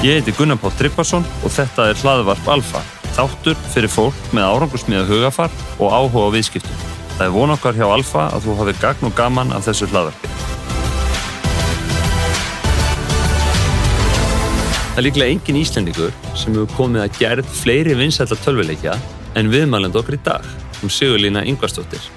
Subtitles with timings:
[0.00, 2.80] Ég heiti Gunnar Pátt Tryggvason og þetta er hlaðvarp Alfa,
[3.12, 6.78] þáttur fyrir fólk með árangusmiða hugafar og áhuga á viðskiptum.
[7.18, 10.32] Það er von okkar hjá Alfa að þú hafið gagn og gaman af þessu hlaðvarpi.
[14.88, 18.96] Það er líklega engin Íslandingur sem hefur komið að gerð fleiri vinsætla tölvuleikja
[19.36, 22.08] en viðmælend okkur í dag, um Sigurlína Yngvarstóttir.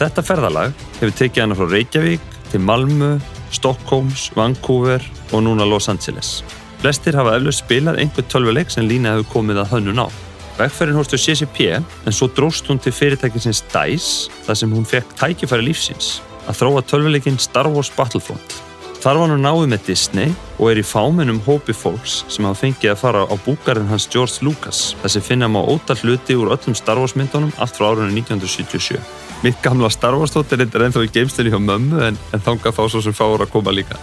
[0.00, 3.18] Þetta ferðalag hefur tekið hana frá Reykjavík til Malmö,
[3.52, 6.38] Stockholms, Vancouver og núna Los Angeles.
[6.86, 10.08] Flestir hafa eflust spilað einhver tölvuleik sem Lína hefur komið að hönnun á.
[10.54, 15.64] Vegferðin hóstu CCP en svo dróst hún til fyrirtækinsins DICE þar sem hún fekk tækifæri
[15.66, 18.54] lífsins að þróa tölvuleikin Star Wars Battlefront.
[19.02, 20.30] Þar var hann náðu með Disney
[20.60, 24.46] og er í fámennum hópi fólks sem hafa fengið að fara á búgarðin hans George
[24.46, 28.22] Lucas þar sem finna má ótal hluti úr öllum Star Wars myndunum allt frá árunni
[28.22, 29.02] 1977.
[29.42, 32.84] Mitt gamla Star Wars tóttir er ennþá í geimslinni hjá mömmu en, en þanga fá
[32.86, 33.98] svo sem fáur að koma líka.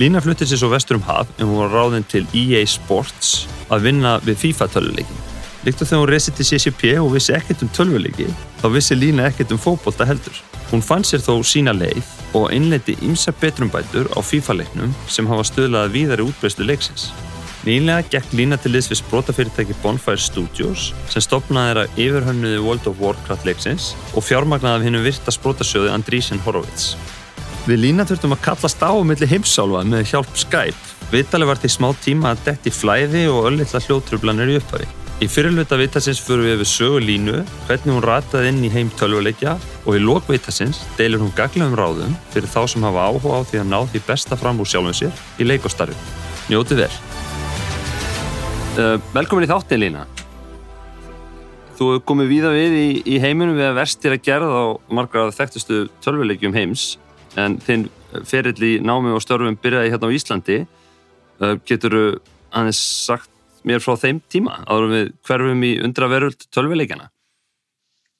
[0.00, 3.82] Lína fluttið sér svo vestur um haf en hún var ráðinn til EA Sports að
[3.84, 5.18] vinna við FIFA tölvuleikin.
[5.66, 8.30] Líkt og þegar hún resið til CCP og vissi ekkert um tölvuleiki,
[8.62, 10.38] þá vissi Lína ekkert um fókbólta heldur.
[10.70, 15.92] Hún fann sér þó sína leið og innleiti ymsa betrumbætur á FIFA-leiknum sem hafa stöðlaði
[15.98, 17.10] víðari útbreyslu leiksins.
[17.68, 23.04] Nýlega gekk Lína til liðs við sprótafyrirtæki Bonfire Studios sem stopnaði þeirra yfirhönnuði World of
[23.04, 26.94] Warcraft leiksins og fjármagnaði af hennu virta sprótasjóði Andrísin Horowitz.
[27.68, 30.94] Við lína þurftum að kallast á millir heimsálfa með hjálp Skype.
[31.10, 34.86] Viðtalið var til smá tíma að detti flæði og öllitla hljótrublanir í upphafi.
[35.20, 39.58] Í fyrirluta viðtalsins fyrir við við sögu línu, hvernig hún rataði inn í heim tölvuleikja
[39.84, 43.60] og í lók viðtalsins deilur hún gaglegum ráðum fyrir þá sem hafa áhuga á því
[43.60, 45.98] að ná því besta fram úr sjálfum sér í leikostarfi.
[46.48, 46.88] Njótið vel.
[48.78, 50.06] Uh, velkomin í þáttin Lína.
[51.76, 55.28] Þú hefur komið víða við í, í heiminum við að verstir að gerða á margar
[55.28, 56.94] af þekktustu tölvuleikjum heims
[57.38, 57.88] en þinn
[58.26, 60.58] ferill í námi og störfum byrjaði hérna á Íslandi.
[61.68, 61.94] Getur
[62.50, 63.30] aðeins sagt
[63.66, 67.10] mér frá þeim tíma áður við hverfum í undraveröld tölvileikjana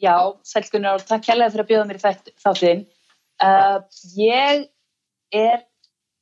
[0.00, 2.00] Já, sælkunar og takk kærlega fyrir að bjóða mér
[2.40, 2.86] þáttin
[3.44, 3.80] uh,
[4.16, 4.68] Ég
[5.36, 5.66] er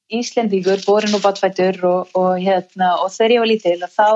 [0.09, 4.09] Íslendíkur, borin og batfættur og, og, hérna, og þegar ég var lítil þá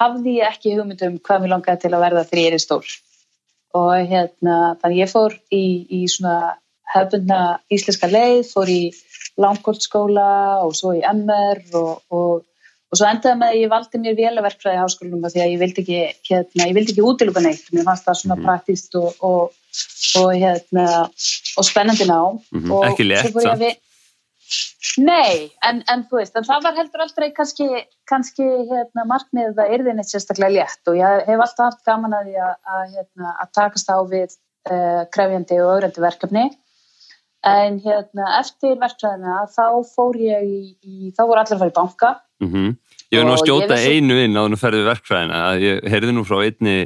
[0.00, 2.94] hafði ég ekki hugmyndum hvað mér langaði til að verða þegar ég er stór.
[3.76, 6.38] Og hérna, þannig ég fór í, í svona
[6.94, 7.40] hefðbundna
[7.72, 8.82] íslenska leið, fór í
[9.40, 10.30] langkortskóla
[10.64, 12.42] og svo í MR og, og,
[12.90, 15.84] og svo endaði með að ég valdi mér vélaverkfræði í háskólanum því að ég vildi
[15.84, 16.00] ekki,
[16.30, 18.50] hérna, ég vildi ekki útiluga neitt, mér fannst það svona mm -hmm.
[18.50, 19.52] praktíst og,
[20.20, 20.86] og hérna,
[21.70, 22.20] spennandi ná.
[22.50, 22.90] Mm -hmm.
[22.90, 23.70] Ekki létt það?
[24.98, 27.66] Nei, en, en þú veist, en það var heldur aldrei kannski,
[28.10, 32.30] kannski hérna, markmiðið að erði neitt sérstaklega létt og ég hef alltaf haft gaman að
[32.30, 34.34] því að, að, hérna, að takast á við
[34.72, 36.44] uh, krefjandi og öðrandi verkefni
[37.46, 41.76] en hérna eftir verkefæðina þá fór ég í, í þá voru allir að fara í
[41.76, 42.10] banka.
[42.40, 42.74] Mm -hmm.
[43.10, 43.94] Ég hef nú að skjóta vissi...
[43.96, 46.76] einu inn á þannig að ferði verkefæðina ég heyrði nú frá einni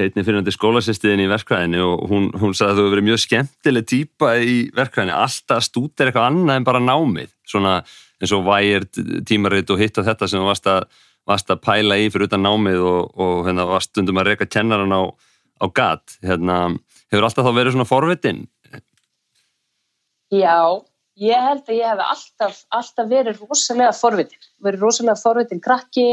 [0.00, 3.86] einni fyrirhandi skólasestiðin í verkvæðinu og hún, hún sagði að þú hefur verið mjög skemmtileg
[3.86, 7.74] týpa í verkvæðinu, alltaf stútir eitthvað annað en bara námið, svona
[8.22, 8.86] eins og vægir
[9.28, 10.70] tímaritt og hitt og þetta sem þú varst
[11.28, 14.94] varst að pæla í fyrir utan námið og, og hérna, varst stundum að reyka kennaran
[14.94, 15.02] á,
[15.62, 16.16] á gat.
[16.24, 16.56] Hérna,
[17.12, 18.42] hefur alltaf þá verið svona forvitin
[20.32, 20.80] Já,
[21.20, 26.06] ég held að ég hef alltaf, alltaf verið rosalega forvitin, verið rosalega forvitin krakki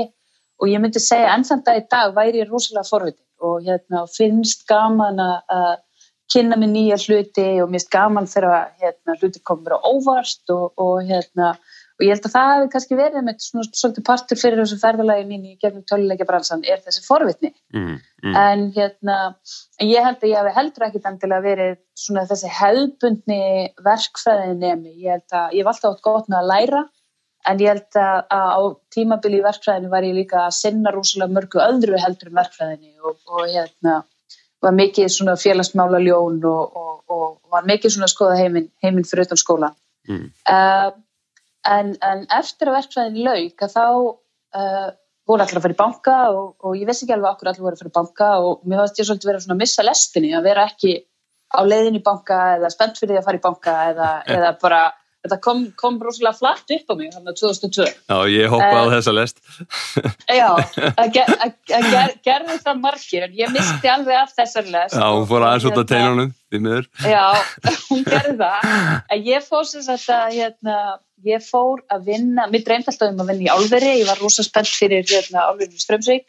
[0.59, 4.65] og ég myndi segja ennþann dag í dag væri ég rosalega forvitin og hérna, finnst
[4.67, 5.77] gaman að
[6.29, 10.73] kynna mig nýja hluti og mér finnst gaman þegar hérna, hluti komur á óvart og,
[10.75, 11.53] og hérna
[11.99, 15.25] og ég held að það hefði kannski verið með svona svolítið partur fyrir þessu ferðalagi
[15.27, 18.37] mín í gegnum töluleika bransan er þessi forvitni mm, mm.
[18.39, 19.17] en hérna
[19.83, 23.41] ég held að ég hef heldur ekkit endilega verið svona þessi hefðbundni
[23.83, 26.85] verkfræðin nemi, ég held að ég hef alltaf átt gott með að læra
[27.49, 28.63] en ég held að, á
[28.95, 33.19] tímabili í verkfræðinu var ég líka að sinna rúslega mörgu öðru heldur um verkfræðinu og,
[33.27, 33.99] og hérna
[34.63, 39.27] var mikið svona félagsmála ljón og, og, og var mikið svona skoða heiminn heiminn fyrir
[39.27, 39.71] utan skóla
[40.07, 40.25] mm.
[40.51, 40.89] uh,
[41.67, 44.89] en, en eftir að verkfræðin lauk að þá uh,
[45.29, 47.77] voru allir að fara í banka og, og ég vissi ekki alveg okkur allir voru
[47.77, 50.47] að fara í banka og mér fannst ég svolítið vera svona að missa lestinni að
[50.49, 50.95] vera ekki
[51.49, 54.81] á leiðin í banka eða spennt fyrir því að fara í banka eða, eða bara
[55.19, 58.85] þetta kom, kom brúslega flatt upp á mig þannig að 2002 Já, ég hoppaði á
[58.85, 59.41] uh, þessa lest.
[60.39, 60.47] Já,
[60.93, 61.33] að ger,
[61.67, 64.95] ger, gerði það margir en ég misti alveg af þessar lest.
[64.95, 66.31] Já, hún fór aðeins út af teinunum
[67.03, 67.25] Já,
[67.89, 68.71] hún gerði það.
[69.11, 70.79] En ég fór sem sagt að hérna,
[71.27, 74.45] ég fór að vinna, mér dreymd alltaf um að vinna í álveri, ég var rosa
[74.45, 76.25] spennt fyrir hérna, álverinu Strömsvík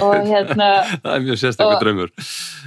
[0.00, 2.12] og hérna Það er mjög sérstaklega draumur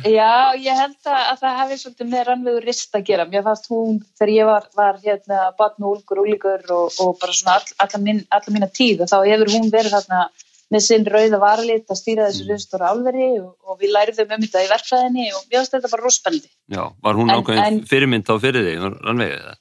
[0.03, 3.99] Já, ég held að það hefði svolítið með rannvegu rist að gera, mér fannst hún
[4.19, 8.03] þegar ég var, var hérna batn og úlgur, úlíkur og, og bara svona all, alla,
[8.03, 10.25] mín, alla mína tíð og þá hefur hún verið þarna
[10.73, 12.53] með sinn rauða varlit að stýra þessu mm.
[12.53, 16.05] ristur álveri og, og við læriðum um þetta í verkfæðinni og mér finnst þetta bara
[16.07, 16.49] rospennandi.
[16.73, 19.59] Já, var hún ákveðin fyrirmynd á fyrir því, rannvegið það?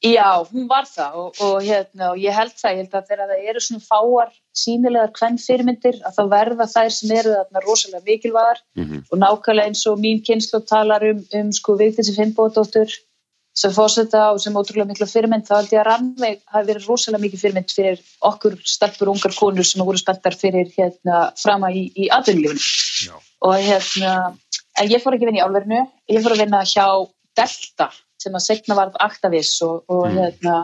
[0.00, 3.28] Já, hún var það og, og, hérna, og ég held það, ég held að þegar
[3.30, 8.06] það eru svona fáar sínilegar hvern fyrirmyndir að þá verða þær sem eru þarna rosalega
[8.06, 9.02] mikilvægar mm -hmm.
[9.10, 12.96] og nákvæmlega eins og mín kynslu talar um, um sko Vigdísi Finnbóðdóttur
[13.60, 17.24] sem fórsetta og sem ótrúlega miklu fyrirmynd þá held ég að Rannveig hafi verið rosalega
[17.26, 21.90] mikið fyrirmynd fyrir okkur stelpur og ungar konur sem voru spenntar fyrir hérna frama í,
[21.92, 23.20] í atvinnulífinu.
[23.44, 24.36] Og hérna
[24.80, 26.86] en ég fór ekki vinna í álverðinu ég fór að vinna hjá
[27.36, 30.18] Delta sem að segna varð aktavis og, og mm.
[30.18, 30.56] hérna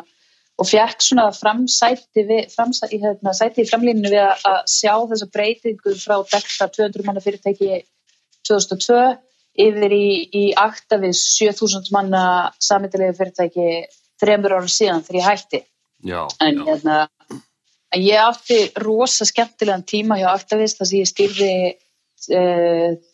[0.56, 5.94] og fjekk svona framsæti við, framsæti, hérna, sæti í framlýninu við að sjá þessa breytingu
[6.00, 7.82] frá Delta 200 manna fyrirtæki
[8.48, 9.00] 2002
[9.66, 12.22] yfir í, í akta við 7000 manna
[12.62, 13.68] samintilegu fyrirtæki
[14.20, 15.62] þremur ára síðan þegar ég hætti
[16.08, 16.64] já, en já.
[16.70, 16.98] Hérna,
[18.00, 21.52] ég átti rosa skemmtilegan tíma hjá Aktavist þar sem ég stýrði
[22.32, 22.40] e,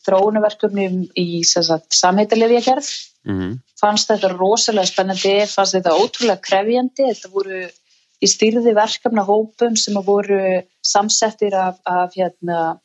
[0.07, 2.93] þróunaverkefnum í samheitalefja gerð
[3.27, 3.59] mm -hmm.
[3.81, 7.61] fannst þetta rosalega spennandi fannst þetta ótrúlega krefjandi þetta voru,
[8.23, 12.81] ég stýrði verkefna hópum sem voru samsettir af, af hérna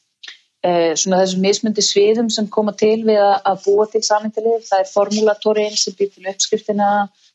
[0.66, 4.66] Eh, þessum mismundi sviðum sem koma til við að búa til samhengalið.
[4.68, 6.88] Það er formulatorinn sem býr til uppskriftina,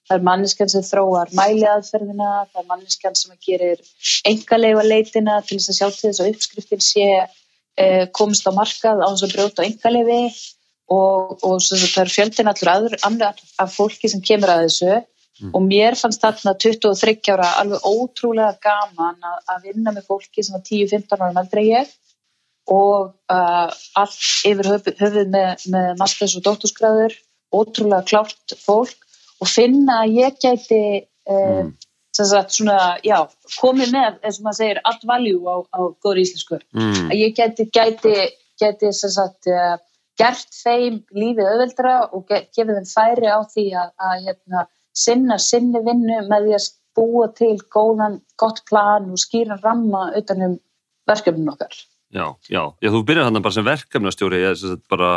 [0.09, 3.85] það er manniskan sem þróar mæliaðferðina, það er manniskan sem gerir
[4.29, 9.01] engaleifa leitina til þess að sjá til þess að uppskriftin sé eh, komist á markað
[9.01, 10.21] á þess að brjóta engaleifi
[10.93, 15.51] og, og það er fjöldin allur annar af fólki sem kemur að þessu mm.
[15.53, 20.57] og mér fannst þarna 23 ára alveg ótrúlega gaman að, að vinna með fólki sem
[20.57, 21.93] var 10-15 ára meldra ég
[22.71, 23.69] og uh,
[23.99, 27.17] allt yfir höfuð með, með masters og doktorsgráður
[27.53, 29.09] ótrúlega klárt fólk
[29.43, 31.73] og finna að ég gæti uh, mm.
[32.15, 33.19] svona, já,
[33.59, 37.09] komið með eins og maður segir allt valjú á, á góður íslensku mm.
[37.09, 38.15] að ég gæti, gæti,
[38.63, 39.75] gæti sagt, uh,
[40.21, 45.81] gert þeim lífið auðveldra og gefið þeim færi á því að, að hérna, sinna sinni
[45.87, 50.59] vinnu með því að búa til góðan, gott plan og skýra ramma utanum
[51.09, 51.79] verkefnum okkar
[52.13, 55.13] Já, já, já, þú byrjar hann bara sem verkefnastjóri, ég er bara,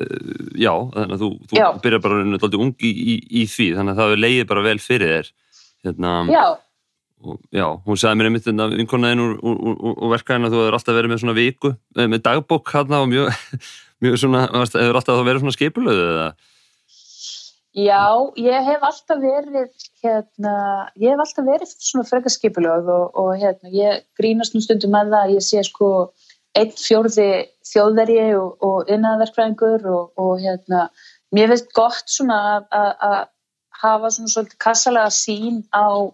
[0.00, 3.92] uh, já, þannig að þú, þú byrjar bara náttúrulega ung í, í, í því, þannig
[3.92, 5.28] að það leiði bara vel fyrir þér.
[5.84, 6.44] Hérna, já.
[7.26, 10.78] Og, já, hún sagði mér einmitt að vinkonaðin úr, úr, úr, úr verkaðina þú hefur
[10.78, 13.44] alltaf verið með svona viku, með dagbók hérna og mjög,
[14.04, 16.28] mjög svona, hefur alltaf verið svona skipulöðu eða?
[17.76, 18.04] Já,
[18.40, 20.54] ég hef alltaf verið hérna,
[20.96, 25.26] ég hef alltaf verið svona frekarskipulög og, og hérna, ég grínast nú stundum með það
[25.26, 25.90] að ég sé sko
[26.56, 27.28] einn fjórði
[27.68, 30.86] þjóðvergi og, og innaðverkfræðingur og, og hérna,
[31.36, 32.38] mér finnst gott svona
[32.72, 33.18] að
[33.82, 36.08] hafa svona svolítið kassalega sín á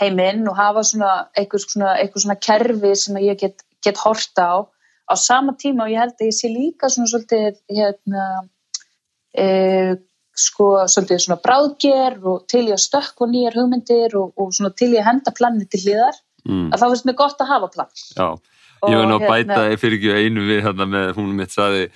[0.00, 4.56] heiminn og hafa svona eitthvað svona, eitthvað svona kerfi sem ég get, get horta á
[5.06, 8.26] á sama tíma og ég held að ég sé líka svona svolítið hérna
[9.36, 9.96] eða
[10.36, 14.90] sko svolítið svona bráðger og til ég að stökka nýjar hugmyndir og, og svona til
[14.92, 16.66] ég að henda planni til hliðar mm.
[16.74, 18.28] að það finnst mér gott að hafa plan Já,
[18.90, 21.86] ég var ná að bæta hérna, fyrir ekki einu við hérna með, hún mitt saði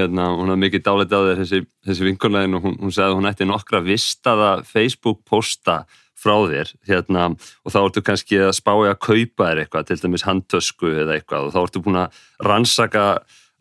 [0.00, 3.48] hérna, hún hafði mikið dálit á þessi, þessi vinkunlegin og hún, hún sagði hún ætti
[3.50, 5.82] nokkra vistaða Facebook posta
[6.20, 10.26] frá þér hérna og þá ertu kannski að spája að kaupa þér eitthvað, til dæmis
[10.28, 13.04] handtösku eða eitthvað og þá ertu búin að rannsaka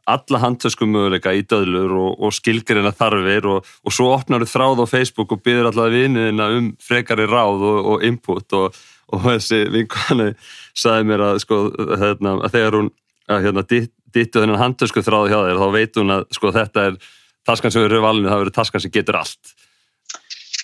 [0.10, 4.84] alla handtöskum möguleika í döðlur og, og skilgirina þarfir og, og svo opnar þú þráð
[4.84, 8.80] á Facebook og byrður allavega vinniðina um frekari ráð og, og input og
[9.26, 10.32] þessi vinkvæðinu
[10.78, 11.62] sagði mér að, sko,
[12.02, 12.92] hérna, að þegar hún
[13.30, 17.00] hérna, dittu þennan handtösku þráðu hjá þér þá veit hún að sko, þetta er
[17.48, 19.56] taskan sem eru valinu, það verður taskan sem getur allt.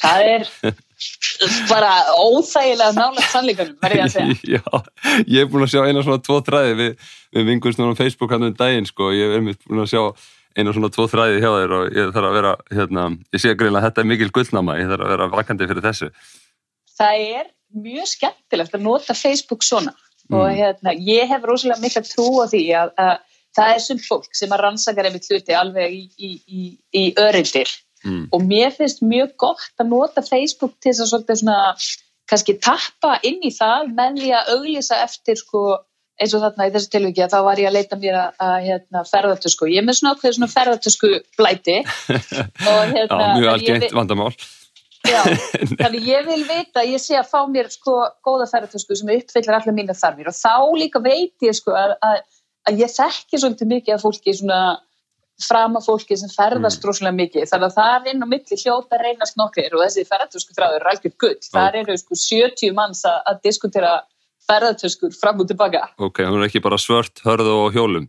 [0.02, 0.50] Það er
[1.70, 4.38] bara óþægilega nálega sannleikunum, verður ég að segja.
[4.56, 4.62] Já,
[5.26, 8.48] ég er búin að sjá eina svona tvo þræði við, við vingurstunum á Facebook hann
[8.48, 10.04] um daginn, sko, ég er búin að sjá
[10.56, 13.84] eina svona tvo þræði hjá þér og ég þarf að vera, hérna, ég sé greinlega
[13.84, 16.12] að þetta er mikil gullnáma, ég þarf að vera vakandi fyrir þessu.
[16.96, 17.48] Það er
[17.86, 20.38] mjög skemmtilegt að nota Facebook svona mm.
[20.38, 23.16] og hérna, ég hef rosalega mikla trú á því að, að
[23.56, 26.64] það er sem fólk sem að rannsakar einmitt hluti alveg í, í, í,
[26.96, 27.72] í örindir
[28.06, 28.24] mm.
[28.32, 31.60] og mér finnst mjög gott að nota Facebook til þess að svona
[32.30, 35.66] kannski tappa inn í það með því að auglýsa eftir sko
[36.16, 38.54] eins og þarna í þessu tilvíki að þá var ég að leita mér að, að
[38.70, 41.82] hérna, ferðartösku, ég er með svona svona ferðartösku blæti
[42.72, 44.30] og hérna Já, mjög algengt vandamál.
[45.06, 45.20] Já,
[45.84, 49.76] þannig ég vil vita, ég sé að fá mér sko góða ferðartösku sem uppfyllir allar
[49.76, 50.32] mína þarfir.
[50.32, 52.24] Og þá líka veit ég sko að, að,
[52.72, 54.62] að ég þekki svolítið mikið af fólki svona
[55.42, 56.88] frama fólki sem ferðast mm.
[56.88, 60.56] rosalega mikið þannig að það er inn á milli hljóta reynast nokkur og þessi ferðartösku
[60.56, 61.50] þráður er algjör gull, oh.
[61.52, 63.94] það eru sko 70 manns að, að diskutera
[64.46, 65.88] ferðartöskur fram og tilbaka.
[65.98, 68.08] Ok, hún er ekki bara svört hörðu og hjólum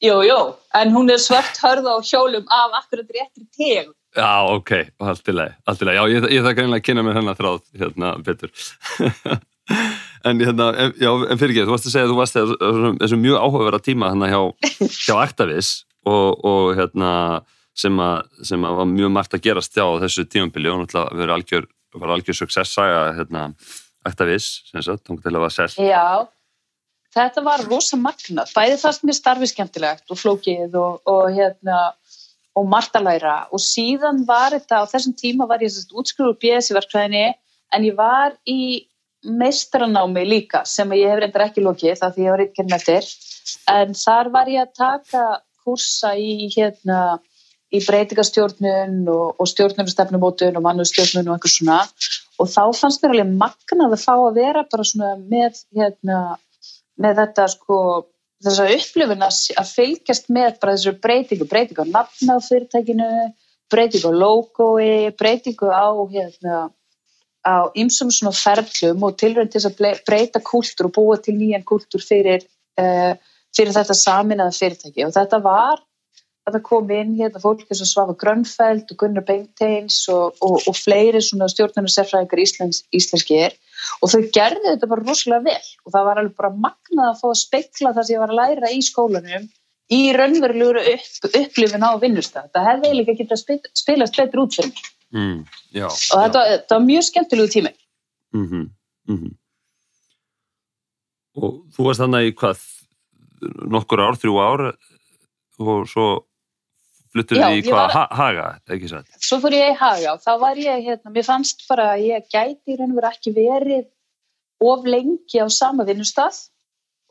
[0.00, 0.38] Jú, jú,
[0.74, 4.72] en hún er svört hörðu og hjólum af akkurat réttri tegum Já, ok,
[5.06, 5.96] allt í leið, allt í leið.
[6.00, 8.50] Já, ég, ég það greinlega að kynna mér hennar þráð, hérna, betur.
[10.26, 10.66] en hérna,
[10.98, 12.40] já, en fyrir ekki, þú varst að segja að þú varst
[13.04, 14.40] þessum mjög áhugaverða tíma hérna hjá,
[14.88, 15.70] hjá Actavis
[16.08, 17.12] og, og hérna,
[17.76, 21.36] sem að, sem að var mjög margt að gerast hjá þessu tímambili og náttúrulega verið
[21.36, 23.46] algjör, var algjör success-saga, hérna,
[24.06, 25.72] Actavis, sem sagt, hún til að var sell.
[25.84, 26.24] Já,
[27.12, 31.80] þetta var rosa magnat, bæði það sem er starfið skemmtilegt og flókið og, og hérna,
[32.56, 36.40] og margt að læra og síðan var þetta, á þessum tíma var ég útskriður úr
[36.40, 37.26] BS í verkfræðinni
[37.76, 38.86] en ég var í
[39.20, 43.08] meistranámi líka sem ég hef reyndar ekki lókið það því ég var eitthvað þér
[43.74, 45.24] en þar var ég að taka
[45.64, 47.18] kursa í hérna
[47.70, 51.80] í breytingastjórnun og, og stjórnunastefnumótun og mannustjórnun og eitthvað svona.
[52.42, 56.22] Og þá fannst mér alveg magnað að fá að vera bara svona með hérna
[57.00, 57.78] með þetta sko
[58.40, 63.08] þess að upplifin að fylgjast með bara þessu breytingu, breytingu á nafna á fyrirtækinu,
[63.72, 66.60] breytingu á logoi, breytingu á hérna,
[67.44, 72.02] á ymsum svona ferlum og tilrönd til að breyta kúltur og búa til nýjan kúltur
[72.04, 72.44] fyrir,
[72.80, 73.12] uh,
[73.56, 75.06] fyrir þetta saminaða fyrirtæki.
[75.06, 75.80] Og þetta var
[76.46, 80.76] þetta kom inn hérna fólk eins og Svafa Grönfeld og Gunnar Bengteins og, og, og
[80.76, 83.56] fleiri svona stjórnarnar sérfræðingar íslensk, íslenskir.
[84.00, 85.72] Og þau gerði þetta bara rosalega vel.
[85.86, 88.40] Og það var alveg bara magnað að fá að speikla það sem ég var að
[88.40, 89.48] læra í skólanum
[89.90, 94.90] í raunverulegur upp, upplifin á vinnustaf það hefði eiginlega getið að spilast betur út fyrir.
[95.10, 95.38] Mm,
[95.74, 97.72] já, og þetta, þetta var mjög skemmtilegu tími.
[98.30, 98.66] Mm -hmm,
[99.10, 99.32] mm -hmm.
[101.42, 102.60] og þú varst þannig hvað
[103.70, 104.66] nokkur ár, þrjú ár
[105.60, 106.08] og svo
[107.10, 109.00] fluttur þið í hvað, var, ha, Haga, ekki svo?
[109.18, 112.30] Svo fór ég í Haga og þá var ég, hérna, mér fannst bara að ég
[112.30, 113.86] gæti í raun og veru ekki verið
[114.60, 116.46] of lengi á sama vinnustaf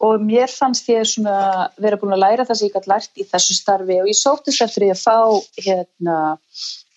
[0.06, 3.28] og mér fannst ég svona vera búin að læra það sem ég gæti lært í
[3.28, 5.18] þessu starfi og ég sóttist eftir því að fá
[5.66, 6.18] hérna,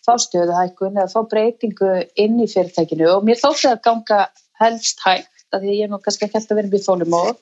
[0.07, 4.21] fá stöðuhækun eða fá breytingu inn í fyrirtækinu og mér þótti að ganga
[4.63, 7.41] helst hægt að því ég er nú kannski ekki alltaf verið býð þólumóð og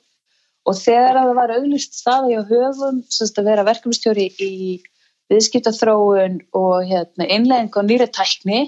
[0.76, 4.52] þegar það var auglist staði á höfum, semst að vera verkefnstjóri í
[5.30, 8.60] viðskiptaþróun og hérna, innlegging og nýri tækni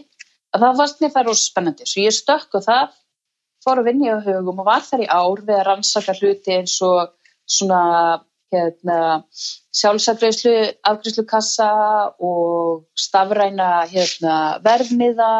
[0.55, 2.99] að það fannst mér það rosa spennandi svo ég stökk og það
[3.63, 6.77] fór að vinja á hugum og var þar í ár við að rannsaka hluti eins
[6.87, 7.13] og
[7.51, 7.83] svona
[8.53, 8.97] hérna,
[9.75, 10.55] sjálfsagreyslu
[10.89, 11.69] afgriðslukassa
[12.21, 15.33] og stafræna hérna, verfniða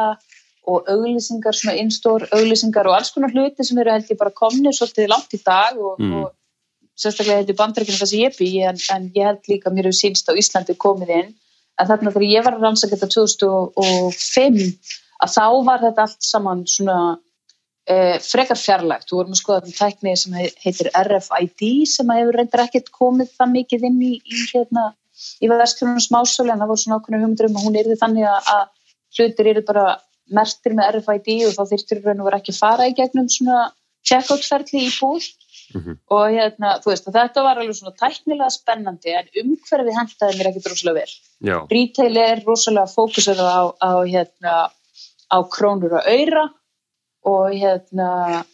[0.71, 4.73] og auglýsingar, svona einstór auglýsingar og alls konar hluti sem eru held ég bara komni
[4.73, 6.15] svolítið langt í dag og, mm.
[6.23, 6.31] og
[6.99, 9.89] sérstaklega þetta er bandrækjum þess að ég bý en, en ég held líka að mér
[9.89, 11.35] hefur sínst á Íslandi komið inn.
[11.81, 16.65] En þarna þegar ég var að rannsaka þetta 2005 að þá var þetta allt saman
[16.69, 16.99] svona
[17.89, 22.65] e, frekar fjarlægt, þú vorum að skoða um tækni sem heitir RFID sem hefur reyndar
[22.67, 24.91] ekkert komið það mikið inn í, í hérna
[25.43, 28.65] í vestlunum smásölu en það voru svona ákveðinu humdur um að hún erði þannig að
[29.17, 29.87] hlutir eru bara
[30.33, 33.69] mertir með RFID og þá þurftur raun og vera ekki fara í gegnum svona
[34.09, 35.29] checkout-ferli í búð
[35.73, 35.97] mm -hmm.
[36.17, 40.71] og hérna, þú veist, þetta var alveg svona tæknilega spennandi en umhverfið hendaði mér ekkert
[40.71, 41.13] rosalega vel
[41.51, 41.59] Já.
[41.75, 44.55] retail er rosalega fókusur á, á hérna
[45.33, 46.47] á krónur og öyra
[47.25, 48.45] og hérna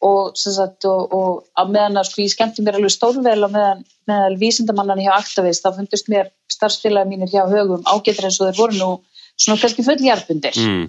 [0.00, 3.84] og, sagt, og, og á meðan að sko ég skemmti mér alveg stórvel og meðan,
[4.06, 8.60] meðan vísindamannan hjá Actavis þá fundust mér starfsfélagi mínir hjá högum ágetur eins og þeir
[8.60, 8.90] voru nú
[9.38, 10.86] svona kannski fullhjarpundir mm.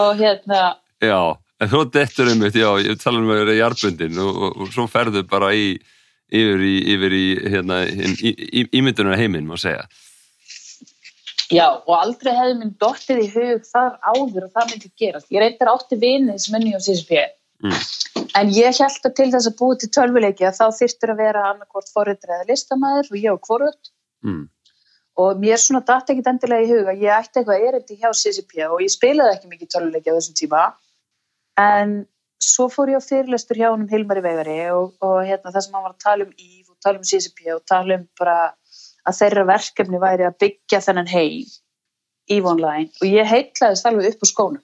[0.00, 0.60] og hérna
[1.02, 4.38] Já En þú dettur um þetta, já, ég tala um að vera í arbundin og,
[4.46, 5.66] og, og svo ferðu bara í,
[6.32, 9.84] yfir í, yfir í, hérna, í, í ímyndunar heiminn, má segja.
[11.52, 15.28] Já, og aldrei hefði minn dóttir í hug þar áður og það myndi gerast.
[15.30, 17.20] Ég reyndar átti vinið sem enni á CSP,
[17.62, 17.80] mm.
[18.40, 21.48] en ég held að til þess að búið til tölvuleiki að þá þýrtur að vera
[21.50, 23.92] annarkort forriðri eða listamæður og ég og hvorut.
[24.24, 24.46] Mm.
[25.22, 28.64] Og mér svona dætt ekki endilega í hug að ég ætti eitthvað erindi hjá CSP
[28.70, 30.70] og ég spilaði ekki mikið tölvuleiki á þessum tíma
[31.60, 31.94] en
[32.42, 35.76] svo fór ég á fyrirlestur hjá hann um Hilmari Vegari og, og hérna, það sem
[35.76, 38.36] hann var að tala um Ív og tala um CCP og tala um bara
[39.08, 41.54] að þeirra verkefni væri að byggja þennan heim
[42.32, 42.90] Ív online.
[43.02, 44.62] Og ég heitlaðist alveg upp á skónum.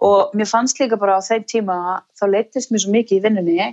[0.00, 1.76] Og mér fannst líka bara á þeim tíma
[2.16, 3.70] þá leytist mér svo mikið í vinnunni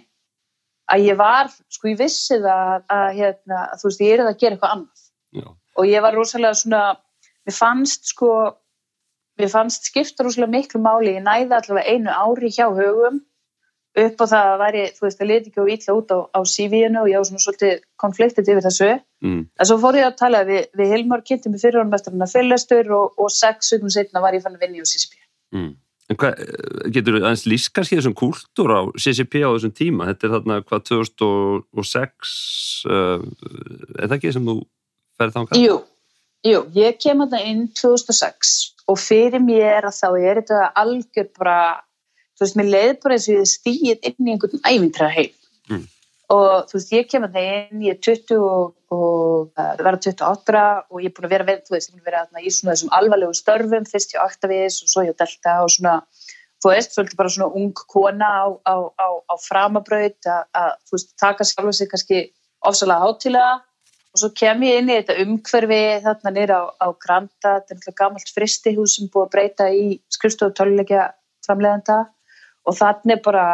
[0.91, 4.39] að ég var, sko ég vissi það að, hérna, að þú veist ég er að
[4.39, 5.03] gera eitthvað annað.
[5.35, 5.47] Já.
[5.77, 6.81] og ég var rosalega svona
[7.47, 8.29] mér fannst sko
[9.37, 13.21] mér fannst skipta rúslega miklu máli, ég næði allavega einu ári hjá hugum
[13.97, 16.39] upp á það að væri, þú veist, það leti ekki á ítla út á, á
[16.45, 18.91] CV-inu og ég á svona svolítið konfliktið yfir þessu.
[19.25, 19.41] mm.
[19.57, 22.27] En svo fór ég að tala við, við Hilmar, kynnti mig fyrir honum eftir hann
[22.27, 25.17] að fyrirlestur og, og sex sögum setna var ég fann að vinna í CCP.
[25.57, 25.73] Mm.
[26.07, 26.45] En hvað,
[26.95, 30.07] getur þú aðeins líst kannski þessum kúltúr á CCP á þessum tíma?
[30.11, 32.37] Þetta er þarna hvað 2006
[32.87, 33.19] uh,
[33.97, 34.57] er það ekki sem þú
[35.17, 35.65] ferð þangað?
[35.65, 35.81] Jú,
[36.47, 38.55] jú, ég kem að það inn 2006
[38.87, 41.59] og fyrir mér að þá er þetta algjör bara,
[42.37, 45.33] þú veist, mér leiði bara eins og ég stíð inn í einhvern ævintræða heim.
[45.67, 45.85] Mm.
[46.35, 49.99] Og þú veist, ég kem að það inn, ég er 20 og, og uh, verða
[50.11, 52.43] 28 og ég er búin að vera, þú veist, ég er búin að vera þarna
[52.43, 55.95] í svona þessum alvarlegu störfum, fyrst hjá Actavis og svo hjá Delta og svona,
[56.63, 61.15] þú veist, svolítið bara svona ung kona á, á, á, á framabraut að, þú veist,
[61.19, 62.25] taka sjálf sig kannski
[62.67, 63.55] ofsalega hátilega
[64.17, 67.97] og svo kem ég inn í þetta umhverfi þarna nýra á, á Granda, þetta er
[68.01, 71.11] gamalt fristihús sem búið að breyta í skrifstofu töluleikja
[71.45, 71.99] framlegenda
[72.67, 73.47] og þannig bara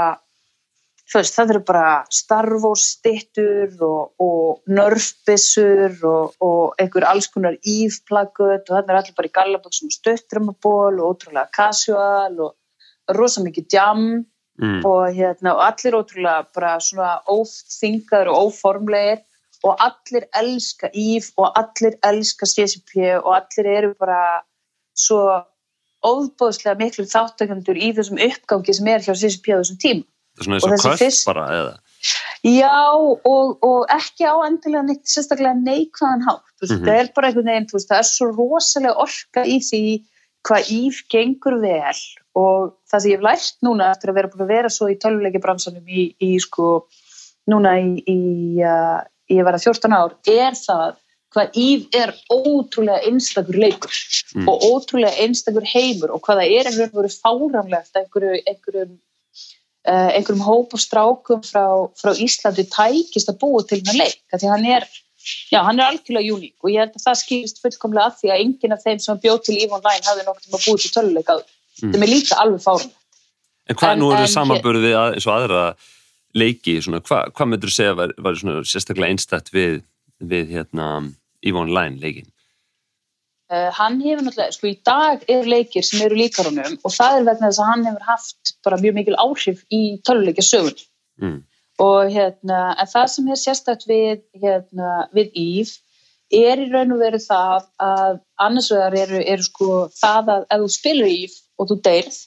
[1.12, 8.72] veist, það eru bara starfóstittur og, og nörfbissur og, og einhver alls konar ívplagut og
[8.72, 14.06] þannig er allir bara í gallaböksum og stöttrumaból og ótrúlega casual og rosa mikið jam.
[14.54, 14.84] Mm.
[14.86, 19.24] og, hérna, og allir ótrúlega bara svona óþingaður og óformlegir
[19.64, 24.42] og allir elska Íf og allir elska CCP og allir eru bara
[24.98, 25.22] svo
[26.04, 30.04] óbóðslega miklu þáttakandur í þessum uppgangi sem er hjá CCP á þessum tíma.
[30.42, 31.74] Svona eins og kvöld fyrst- bara, eða?
[32.44, 32.72] Já,
[33.24, 36.44] og, og ekki á endilega neitt sérstaklega neikvæðan hátt.
[36.60, 36.84] Veist, Mhm.
[36.88, 39.84] Það er bara einhvern veginn, veist, það er svo rosalega orka í því
[40.44, 42.02] hvað Íf gengur vel
[42.36, 44.98] og það sem ég hef lært núna eftir að vera búin að vera svo í
[45.00, 46.88] tölvuleiki bransanum í, í sko,
[47.48, 48.20] núna í, í
[48.60, 49.00] uh,
[49.38, 51.00] ég var að 14 ár, er það
[51.34, 53.94] hvað Íf er ótrúlega einstakur leikur
[54.36, 54.48] Mm.
[54.50, 58.92] og ótrúlega einstakur heimur og hvað það er og veru fáramlegt að einhverju, einhverjum
[59.88, 61.66] uh, einhverjum hóp og strákum frá,
[62.00, 64.88] frá Íslandi tækist að búa til hann leik, af því hann er
[65.54, 68.42] já, hann er algjörlega uník og ég held að það skýrist fullkomlega að því að
[68.46, 71.50] enginn af þeim sem bjóð til EVE Online hafði nokkuð tíma búið til töluleik áður,
[71.82, 71.92] Mm.
[71.94, 73.00] það er líka alveg fáramlegt
[73.70, 75.62] En hvað En- nú eru en- samanbörði við að, eins og aðra
[76.38, 79.82] leiki, svona, hvað, hvað myndur þú segja var, var sérstaklega einstætt við,
[80.24, 80.88] við hérna,
[81.44, 82.30] EVE Online leikin?
[83.54, 87.26] Uh, hann hefur náttúrulega, sko í dag er leikir sem eru líkarunum og það er
[87.28, 90.90] vegna þess að hann hefur haft bara mjög mikil áhrif í töluleikja sögun
[91.22, 91.44] Mm.
[91.78, 95.74] og hérna, en það sem er sérstætt við, hérna, við Ív
[96.34, 100.64] er í raun og veru það að annars vegar eru, eru sko það að ef
[100.64, 102.18] þú spilur Ív og þú deyrð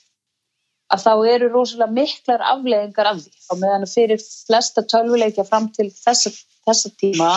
[0.95, 5.89] að þá eru rosalega miklar afleðingar af því og meðan fyrir flesta tölvuleikja fram til
[5.91, 6.31] þessa,
[6.67, 7.31] þessa tíma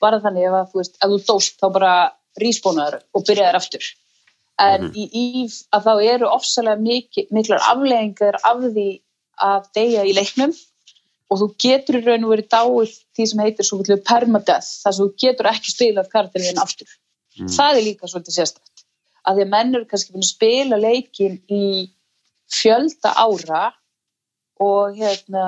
[0.00, 1.92] var það þannig að þú veist, ef þú dóst þá bara
[2.40, 3.84] rísbónaður og byrjaður aftur
[4.64, 4.92] en Mhm.
[4.94, 5.04] í
[5.44, 8.88] Ív að þá eru ofsalega mikil, miklar afleðingar af því
[9.42, 10.52] að deyja í leiknum
[11.30, 14.92] og þú getur í raun og verið dáið því sem heitir svo kallu permadeath þar
[14.94, 16.86] sem þú getur ekki spilað karakterinn aftur
[17.34, 17.48] Mm.
[17.50, 18.84] það er líka svolítið sérstætt
[19.26, 21.90] að því að menn eru kannski búin að spila leikin í
[22.54, 23.64] fjölda ára
[24.62, 25.46] og hérna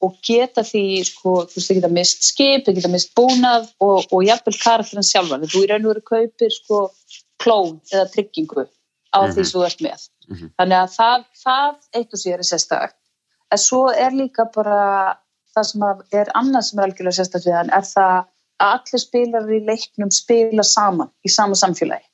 [0.00, 4.04] og geta því, sko, þú veist, þið geta mist skip, þið geta mist búnað og,
[4.14, 6.78] og jafnvel karakterinn sjálfan, þú í raun og veru kaupir, sko,
[7.42, 8.62] klón eða tryggingu
[9.10, 9.44] á því Mhm.
[9.48, 10.04] sem þú ert með.
[10.28, 10.50] Mhm.
[10.60, 12.94] Þannig að það, það eitt og sér er sérstakt.
[13.50, 15.18] En svo er líka bara
[15.56, 15.82] það sem
[16.12, 18.26] er annað sem er algjörlega sérstakt við hann, er það
[18.60, 22.04] að allir spilar í leiknum spila saman í sama samfélagi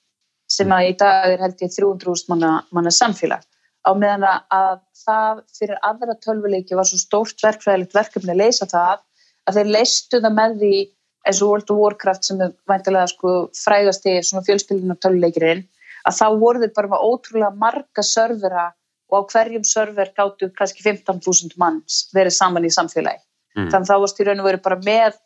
[0.48, 3.42] sem að í dag er held ég 300.000 manna, manna samfélag
[3.84, 8.66] á meðan að- að það fyrir aðra tölvuleiki var svo stórt verkfræðilegt verkefni að leysa
[8.66, 8.98] það
[9.48, 10.74] að þeir leistu það með því
[11.26, 15.64] eins og World of Warcraft sem er væntilega sko frægasti svona fjölspilinu tölvuleikirinn
[16.08, 18.72] að þá voru þeir bara með ótrúlega marga servera
[19.12, 23.20] og á hverjum server gáttu kannski 15.000 manns verið saman í samfélagi.
[23.54, 23.68] Mm.
[23.70, 25.18] þannig að þá varst í raun og veru bara með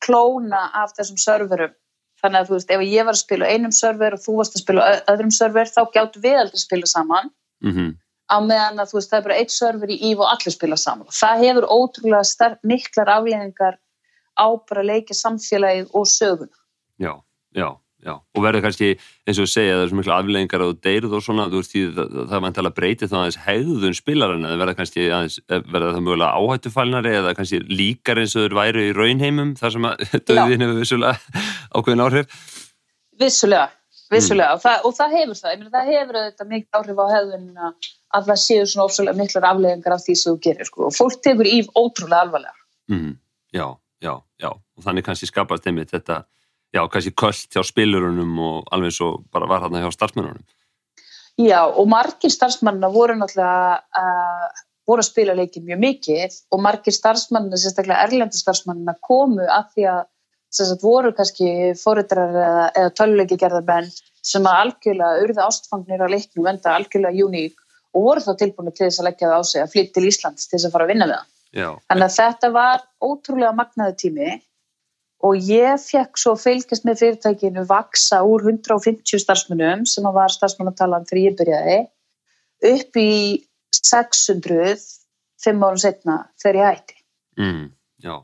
[0.00, 1.74] klóna af þessum serverum.
[2.22, 4.62] Þannig að þú veist, ef ég var að spila einum server og þú varst að
[4.64, 7.30] spila öðrum server þá gáttu við aldrei að spila saman
[7.64, 7.98] Mm
[8.30, 10.78] á meðan að þú veist, það er bara eitt server í EVE og allir spila
[10.78, 11.10] saman.
[11.10, 13.78] Og það hefur ótrúlega sterk, miklar afleggingar
[14.38, 16.54] á bara leikja samfélagið og söguna.
[17.00, 17.12] Já,
[17.56, 17.66] já,
[18.06, 18.12] já.
[18.14, 18.92] Og verður kannski,
[19.26, 21.82] eins og segja, það er svo miklu afleðingar að þú deyrið og svona, veist, því
[21.96, 26.06] það, það er vantilega breytið þá aðeins hegðun spilarana, það verða kannski aðeins, verða það
[26.06, 30.66] mögulega áhættufælnari eða kannski líkar eins og þeir væru í raunheimum, þar sem að döðin
[30.66, 31.44] hefur vissulega
[31.74, 32.40] ákveðin áhrif.
[33.20, 33.68] vissulega,
[34.10, 37.06] vissulega og, það, og það hefur það, ég meina það hefur þetta mikið áhrif á
[37.14, 37.72] hefðunina
[38.10, 40.88] að það séu svona ótrúlega miklar afleggingar af því sem þú gerir sko.
[40.88, 42.56] og fólk tekur EVE ótrúlega alvarlega
[42.90, 43.18] Mm,
[43.52, 44.50] já, já, já.
[44.50, 46.24] Og þannig kannski skapast einmitt þetta,
[46.74, 50.42] já, kannski köld hjá spilurunum og alveg svo bara var þarna hjá starfsmennunum.
[51.38, 56.96] Já, og margir starfsmannina voru náttúrulega uh, voru að spila leikin mjög mikið og margir
[56.96, 60.02] starfsmannina, sérstaklega erlendur starfsmannina komu að því að
[60.50, 63.90] sagt, voru kannski fóriðrar eða, eða töluleiki gerðarbenn
[64.26, 67.58] sem að algjörlega urða ástfangnir á leiknum enda algjörlega uník
[67.96, 70.46] og voru þá tilbúinu til þess að leggja það á sig að flytta til Íslands
[70.46, 71.28] til þess að fara að vinna við það.
[71.50, 71.68] Já.
[71.90, 74.30] Þannig að þetta var ótrúlega magnaði tími
[75.26, 81.32] og ég fekk svo fylgjast með fyrirtækinu vaksa úr 150 starfsmunum sem var starfsmannatalan fyrir
[81.32, 81.78] ég byrjaði
[82.70, 83.12] upp í
[83.80, 84.76] 600
[85.40, 86.96] fimm árum setna þegar ég hætti.
[87.40, 87.66] Mm,
[88.04, 88.14] já,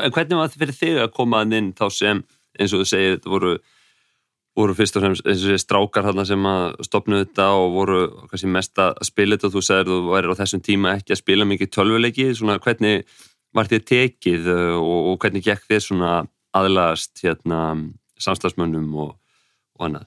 [0.00, 2.24] en hvernig var þetta fyrir þig að koma inn þá sem,
[2.58, 3.54] eins og þú segir, þetta voru
[4.54, 8.78] voru fyrst og fremst þessi strákar þarna sem að stopna þetta og voru kannski mest
[8.78, 11.72] að spila þetta og þú segir þú væri á þessum tíma ekki að spila mikið
[11.74, 12.28] tölvuleiki.
[12.38, 13.02] Svona hvernig
[13.54, 16.12] var þér tekið uh, og, og hvernig gekk þér svona
[16.54, 17.60] aðlast hérna
[18.22, 19.16] samstagsmönnum og,
[19.78, 20.06] og annað?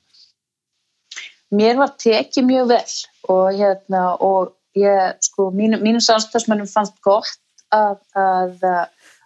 [1.52, 2.96] Mér var tekið mjög vel
[3.34, 7.40] og hérna og ég sko mínu, mínum samstagsmönnum fannst gott
[7.76, 8.64] að, að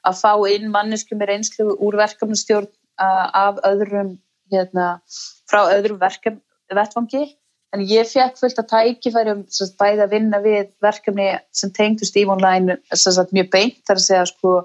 [0.08, 4.16] að fá inn mannesku með reynslu úr verkefnustjórn uh, af öðrum
[4.52, 4.88] hérna,
[5.50, 7.24] frá öðrum verkefn, vettfangi
[7.76, 9.44] en ég fekk fullt að tækifærum
[9.80, 14.26] bæði að vinna við verkefni sem tengdust í online sagt, mjög beint þar að segja
[14.30, 14.56] sko,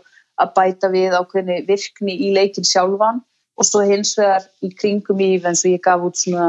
[0.43, 3.23] að bæta við ákveðni virkni í leikin sjálfan
[3.57, 6.49] og svo hins vegar í kringum í eins og ég gaf út svona,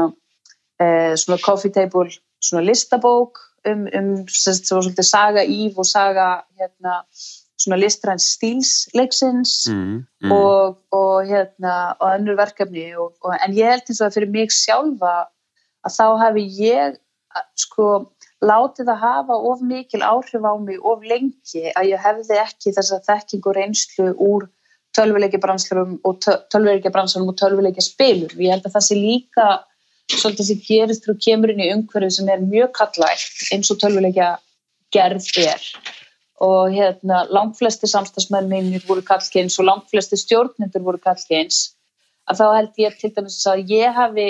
[0.82, 2.10] eh, svona coffee table
[2.42, 7.02] svona listabók um, um sagt, svona, saga Ív og saga hérna
[7.58, 10.32] svona listræns stílsleiksins mm, mm.
[10.32, 14.32] og, og hérna og önnur verkefni og, og, en ég held eins og að fyrir
[14.36, 15.16] mig sjálfa
[15.86, 17.00] að þá hefði ég
[17.58, 17.88] sko
[18.44, 22.94] látið að hafa of mikil áhrif á mig of lengi að ég hefði ekki þess
[22.94, 24.46] að þekking og reynslu úr
[24.96, 28.32] tölvuleiki branslum og tölvuleiki branslum og tölvuleiki spilur.
[28.38, 29.48] Ég held að það sé líka
[30.08, 34.36] svolítið sem gerist og kemur inn í umhverju sem er mjög kallægt eins og tölvuleika
[34.94, 35.66] gerð er
[36.44, 41.64] og hérna langflesti samstagsmenn minnir voru kallkynns og langflesti stjórnendur voru kallkynns
[42.28, 44.28] að þá held ég til dæmis að ég hafi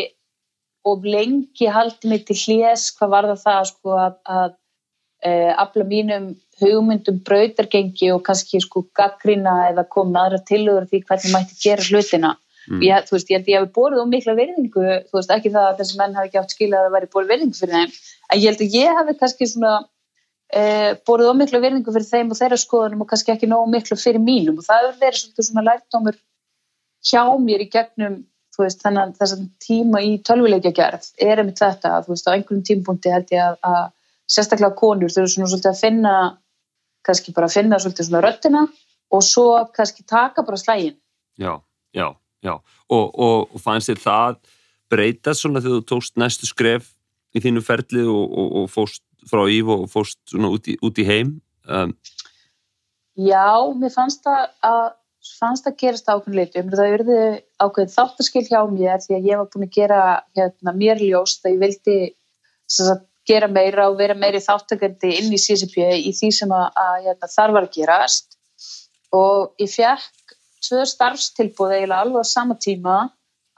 [0.88, 4.50] og lengi haldi mig til hljés hvað var það það sko að, að
[5.26, 5.30] e,
[5.64, 6.28] afla mínum
[6.62, 12.32] hugmyndum brautargengi og kannski sko gaggrina eða koma aðra tilöður því hvernig mætti gera hlutina
[12.70, 12.80] mm.
[12.86, 15.68] ég, þú veist, ég held ég hafi borðið um mikla verðingu þú veist, ekki það
[15.68, 17.94] að þessi menn hafi ekki átt skilja að það væri borðið verðingu fyrir þeim
[18.28, 19.74] en ég held að ég hafi kannski svona
[20.52, 20.62] e,
[21.08, 24.58] borðið ómiklu virðingu fyrir þeim og þeirra skoðunum og kannski ekki nóg miklu fyrir mínum.
[24.58, 26.18] Og það hefur verið svolítið svona lærtómur
[27.08, 28.18] hjá mér í gegnum
[28.58, 33.12] veist, þennan þessan tíma í tölvuleikja gerð er einmitt þetta að veist á einhverjum tímpunkti
[33.12, 33.84] held ég að, að
[34.28, 36.14] sérstaklega konur þurfa svona svolítið að finna
[37.06, 38.64] kannski bara að finna svolítið svona röttina
[39.14, 40.96] og svo kannski taka bara slægin.
[41.38, 41.60] Já,
[41.94, 42.08] já,
[42.44, 42.54] já.
[42.90, 44.38] Og, og, og fannst þér það
[44.90, 46.90] breytast svona þegar þú tókst næstu skref
[47.36, 51.06] í þínu ferli og, og fóst frá Ív og fórst svona út í, út í
[51.08, 51.96] heim um.
[53.18, 54.86] Já, mér fannst það að
[55.38, 57.18] fannst að gerast ákveðin litur það verði
[57.58, 60.00] ákveðin þáttaskil hjá mér því að ég var búin að gera
[60.38, 61.98] hérna, mér ljóst að ég vildi
[62.70, 66.94] sagt, gera meira og vera meiri þáttakandi inn í CCP í því sem að, að
[67.08, 68.38] hérna, þar var að gerast
[69.14, 72.96] og ég fekk tvö starfstilbúð eiginlega alveg á sama tíma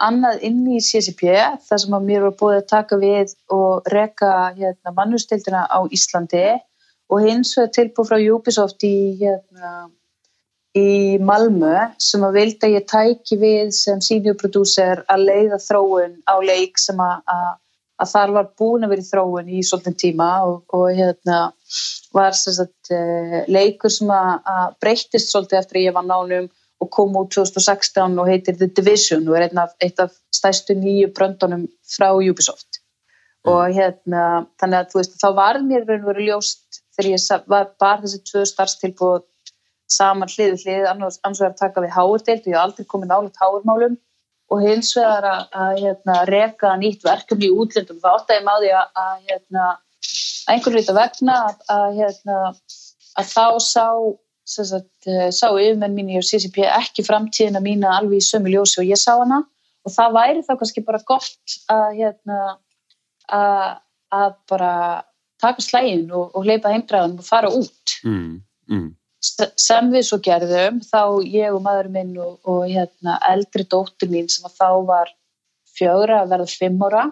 [0.04, 1.30] annað inn í CCP
[1.66, 6.44] þar sem að mér var búið að taka við og reka hérna, mannustildina á Íslandi.
[7.10, 9.72] Og hins vegar tilbúið frá Ubisoft í, hérna,
[10.78, 16.20] í Malmö sem að vildi að ég tæki við sem senior producer að leiða þróun
[16.30, 17.50] á leik sem að, að,
[18.00, 21.42] að þar var búin að vera í þróun í svolítinn tíma og, og hérna
[22.14, 26.48] var sagt, eh, leikur sem að, að breyttist svolítið eftir að ég var nánum
[26.80, 31.12] og kom út 2016 og heitir The Division og er einn af, af stæstu nýju
[31.16, 32.80] bröndunum frá Ubisoft.
[33.40, 33.52] Mm.
[33.52, 34.22] og hérna
[34.60, 38.18] þannig að þú veist þá var mér verið verið ljóst þegar ég var bara þessi
[38.28, 39.22] tvö starfstilbúð
[39.90, 43.96] saman hlið hlið annars að taka við háurdeild og ég hef aldrei komið nálega háurmálum
[44.50, 48.00] og hins vegar að, að hérna, reka nýtt verkefni í útlöndum.
[48.02, 49.66] Þá átt að ég máði að, að hérna,
[50.50, 52.38] einhvern veit að vegna að, hérna,
[53.20, 53.86] að þá sá
[54.50, 59.12] sá yfirmenn mín í CCP ekki framtíðina mína alveg í sömu ljósi og ég sá
[59.14, 59.42] hana.
[59.86, 62.40] Og það væri þá kannski bara gott að, hérna,
[63.32, 63.68] að,
[64.12, 64.72] að bara
[65.40, 67.94] taka slægin og, og leipa heimdræðan og fara út.
[68.04, 68.90] Mm, mm.
[69.60, 74.28] sem við svo gerðum þá ég og maður minn og, og hérna, eldri dóttur mín
[74.32, 75.14] sem þá var
[75.76, 77.08] fjögra að verða fimm ára.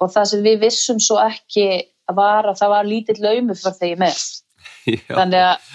[0.00, 1.66] Og það sem við vissum svo ekki
[2.10, 4.22] að var að það var lítill laumi fyrir þegar með.
[5.18, 5.74] Þannig að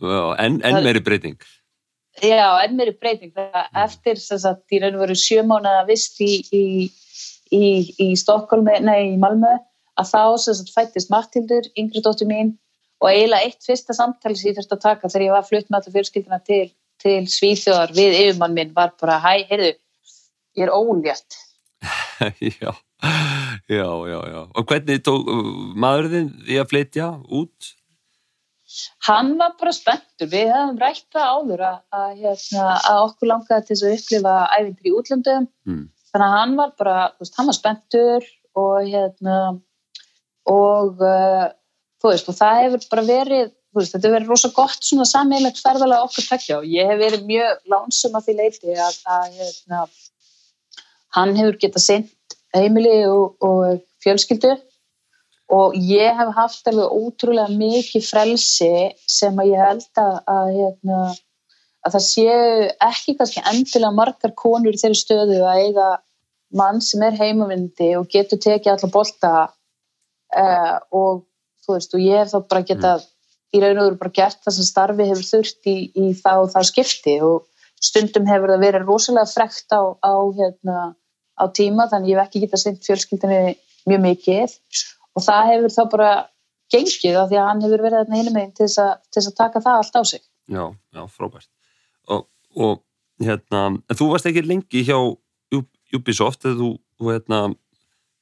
[0.00, 1.38] En, en meiri breyting.
[2.20, 3.32] Já, en meiri breyting.
[3.36, 6.64] Það eftir þess að í raun og veru sjömánaða vist í, í,
[7.54, 7.66] í,
[8.02, 9.56] í Stokkólmi, nei í Malmö
[10.00, 12.54] að þá sem sagt fættist Mattildur, yngri dóttur mín
[13.00, 15.78] og eiginlega eitt fyrsta samtali sem ég þurfti að taka þegar ég var flutt með
[15.80, 16.66] allar fjölskyldina til,
[17.00, 19.72] til Svíþjóðar við yfirmann minn var bara hæ, heyrðu,
[20.58, 21.38] ég er ólétt.
[22.60, 22.72] já,
[23.72, 24.40] já, já, já.
[24.52, 25.30] Og hvernig tók
[25.80, 27.74] maðurinn því að flytja út?
[29.08, 33.66] Hann var bara spenntur, við hefum rætt það áður að, að, hérna, að okkur langaði
[33.68, 35.80] til að upplifa ævindir í útlöndum, mm.
[36.12, 38.28] þannig að hann var bara, veist, hann var spenntur
[38.60, 39.38] og hérna
[40.50, 41.48] og uh,
[42.00, 45.60] þú veist, og það hefur bara verið, veist, þetta hefur verið rosa gott svona sammeilegt
[45.64, 49.84] ferðalega okkur tekja og ég hef verið mjög lánsum að því leiti að, að hérna,
[51.18, 54.56] hann hefur getað sendt heimili og, og fjölskyldu
[55.50, 58.74] og ég hef haft alveg ótrúlega mikið frelsi
[59.10, 61.00] sem að ég held að, að, hérna,
[61.86, 65.88] að það séu ekki kannski endilega margar konur í þeirri stöðu að eiga
[66.60, 71.24] mann sem er heimavindi og getur tekið allar bolta uh, og
[71.64, 73.10] þú veist og ég hef þá bara getað mm.
[73.54, 76.60] í raun og veru bara gert það sem starfi hefur þurft í, í þá þá
[76.70, 77.46] skipti og
[77.80, 80.78] stundum hefur það verið rosalega frekt á, á, hérna,
[81.38, 83.54] á tíma þannig ég hef ekki getað sendt fjölskyldinni
[83.88, 84.58] mjög mikið
[85.16, 86.10] og það hefur þá bara
[86.70, 89.80] gengið af því að hann hefur verið hérna einu meginn til þess að taka það
[89.80, 90.22] allt á sig.
[90.50, 91.50] Já, já, frábært.
[92.10, 92.82] Og, og
[93.22, 94.98] hérna, en þú varst ekki lengi hjá
[95.90, 96.68] Ubisoft eða þú,
[96.98, 97.40] þú hérna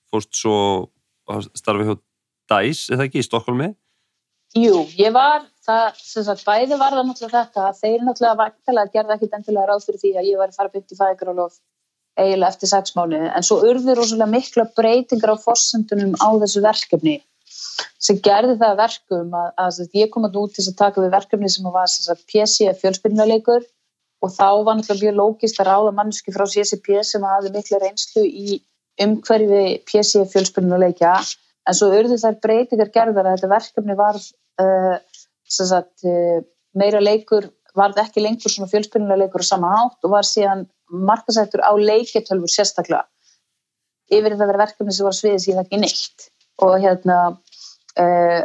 [0.09, 0.57] fórst svo
[1.29, 1.99] að starfi hjá
[2.49, 3.69] DICE, eða ekki, í Stokkólmi?
[4.57, 9.17] Jú, ég var, það, sem sagt, bæði var það náttúrulega þetta, þeir náttúrulega vantilega gerði
[9.19, 11.59] ekkit endilega ráð fyrir því að ég var að fara byrkt í fæðigrálof
[12.19, 17.19] eiginlega eftir sex mánu, en svo urður rosalega mikla breytingar á fossendunum á þessu verkefni
[18.03, 21.15] sem gerði það verkum að, að, að ég kom að út til að taka við
[21.15, 23.67] verkefni sem var sagt, PC fjölspilnuleikur
[24.25, 28.25] og þá var náttúrulega mjög lógist að ráða manneski frá CCP sem hafði mikla reynslu
[28.27, 28.59] í
[29.03, 31.15] umhverfi PC fjölspilnuleikja
[31.69, 34.97] en svo urðu þær breytingar gerðar að þetta verkefni var uh,
[35.47, 36.41] sagt, uh,
[36.75, 41.63] meira leikur varð ekki lengur svona fjölspilnulega leikur á sama hátt og var síðan markasættur
[41.65, 43.05] á leiketölfur sérstaklega
[44.09, 46.29] yfir þetta verið verkefni sem var sviðið síðan ekki neitt
[46.65, 47.19] og hérna
[48.01, 48.43] uh,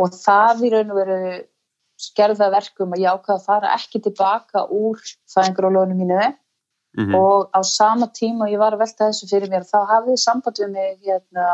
[0.00, 1.22] og það í raun og veru
[2.00, 5.00] skerða verkum að ég ákvaða að fara ekki tilbaka úr
[5.34, 6.30] fæðingarólónu mínu mm
[6.96, 7.16] -hmm.
[7.16, 10.70] og á sama tíma ég var að velta þessu fyrir mér þá hafið samband við
[10.70, 11.46] mig hérna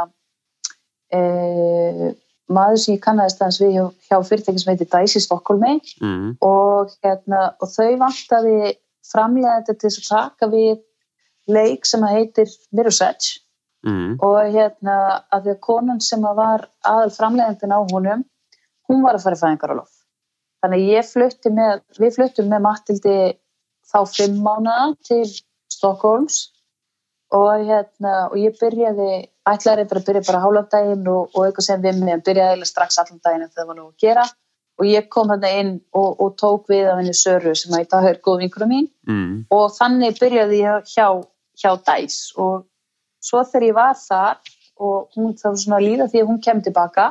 [1.11, 2.15] eh,
[2.47, 6.37] maður sem ég kannast aðeins við hjá, hjá fyrirtæki sem heitir Dice í Stokkólmi mm.
[6.41, 8.77] og, hérna, og þau vantaði
[9.13, 10.79] framlega þetta til að taka við
[11.47, 13.39] leik sem heitir Mirror's Edge
[13.87, 14.17] mm.
[14.25, 14.97] og hérna
[15.31, 18.25] að því að konan sem var aðal framlegandin á húnum
[18.91, 19.93] hún var að fara í fæðingar á lof
[20.65, 23.17] þannig að ég flutti með við fluttum með Matildi
[23.87, 25.25] þá fimm mánuða til
[25.73, 26.41] Stokkólms
[27.35, 31.83] og hérna og ég byrjaði ætlaði reyndar að byrja bara hálfdægin og, og eitthvað sem
[31.83, 34.27] við með byrjaði strax allan daginn en það var nú að gera
[34.77, 37.89] og ég kom þarna inn og, og tók við af henni Söru sem að í
[37.95, 39.47] dag er góð vinkurum mín mm.
[39.55, 41.09] og þannig byrjaði ég hjá,
[41.57, 42.67] hjá Dæs og
[43.25, 47.09] svo þegar ég var þar og hún þá svona líða því að hún kem tilbaka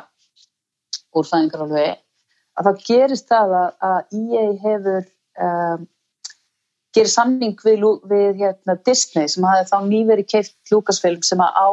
[1.15, 1.89] úr fæðingarálfi
[2.55, 5.03] að þá gerist það að, að EA hefur
[5.47, 5.85] um,
[6.95, 11.67] gerir samning við, við hérna, Disney sem hafi þá nýveri keift Lucasfilm sem að á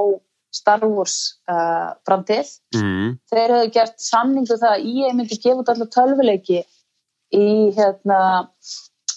[0.53, 1.17] Star Wars
[1.51, 3.17] uh, brandið mm.
[3.33, 8.21] þeir hefðu gert samningu það að ég myndi gefa út allar tölvuleiki í, hérna,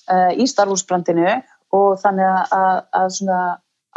[0.08, 1.28] uh, í Star Wars brandinu
[1.76, 3.42] og þannig að, að svona,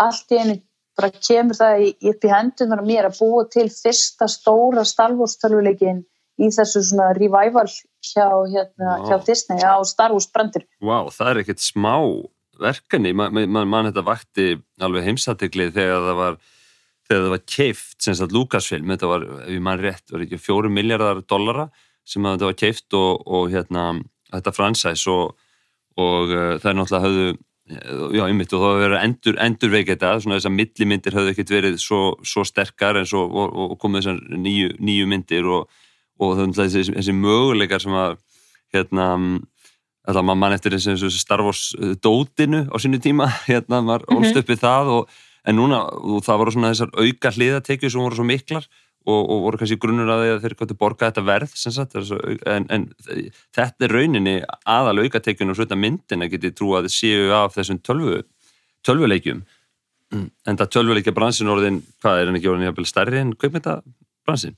[0.03, 0.59] allt í einu
[0.98, 6.03] bara kemur það upp í hendunar mér að búa til fyrsta stóra Star Wars tölvuleikin
[6.38, 9.07] í þessu svona revival hjá, hérna, wow.
[9.07, 10.66] hjá Disney á Star Wars brandinu.
[10.83, 11.94] Wow, það er ekkert smá
[12.59, 14.46] verkefni, mann man, man, þetta vakti
[14.83, 16.38] alveg heimsateglið þegar það var
[17.09, 20.40] þegar það var keift, sem sagt Lucasfilm þetta var, ef ég mann rétt, var ekki
[20.40, 21.68] fjóru miljardar dollara
[22.09, 23.85] sem að þetta var keift og, og hérna,
[24.33, 25.37] þetta fransæs og,
[26.01, 27.29] og uh, það er náttúrulega höfðu,
[28.16, 31.79] já, einmitt og það var verið endur, endurveik þetta, svona þessar millimindir höfðu ekkert verið
[31.83, 35.68] svo, svo sterkar en svo, og, og komið þessar nýju, nýju myndir og
[36.18, 38.18] það er náttúrulega þessi, þessi möguleikar sem að
[38.75, 39.07] hérna
[40.09, 41.71] alltaf mann eftir þessi Star Wars
[42.05, 44.21] dótinu á sínu tíma, hérna var mm -hmm.
[44.21, 45.16] ólst uppið það og
[45.49, 45.81] en núna,
[46.25, 48.69] það voru svona þessar auka hliðatekju sem voru svo miklar
[49.09, 51.97] og, og voru kannski grunnur að því að þeir gott að borga þetta verð sagt,
[52.53, 52.89] en, en
[53.57, 54.35] þetta er rauninni
[54.69, 58.21] aðal aukatekjun og svona myndin að geti trú að þið séu af þessum tölvu,
[58.87, 59.45] tölvuleikjum.
[60.49, 63.81] En það tölvuleikja bransin orðin, hvað er hann ekki orðin jafnvel stærri en kaupmynda
[64.29, 64.57] bransin?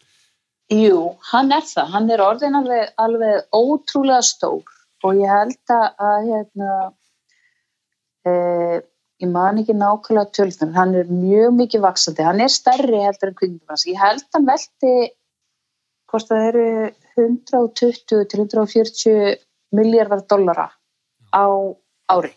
[0.70, 6.28] Jú, hann er það, hann er orðin alveg, alveg ótrúlega stór og ég held að
[6.28, 6.74] hérna,
[8.22, 8.32] e,
[9.20, 13.38] ég man ekki nákvæmlega tölfnum, hann er mjög mikið vaksandi, hann er stærri heldur en
[13.38, 14.94] kvikmyndabransi, ég held hann velti
[16.10, 16.66] hvort það eru
[17.20, 19.36] 120 til 140
[19.76, 20.70] miljardar dollara
[21.30, 21.46] á
[22.10, 22.32] ári.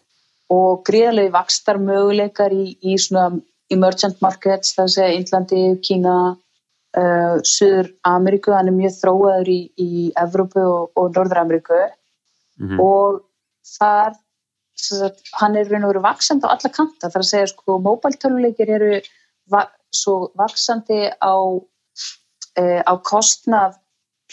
[0.53, 3.31] Og gríðarlegi vakstar möguleikar í, í svona
[3.73, 6.17] emergent markets, það sé Índlandi, Kína,
[6.99, 12.67] uh, Suður Ameríku, hann er mjög þróaður í, í Evrópu og, og Norður Ameríku mm
[12.67, 12.83] -hmm.
[12.83, 13.23] og
[13.79, 14.19] þar
[15.39, 18.91] hann er raun og veru vaksandi á alla kanta, þar að segja sko móbaltöluleikir eru
[19.51, 23.79] va svo vaksandi á, uh, á kostnaf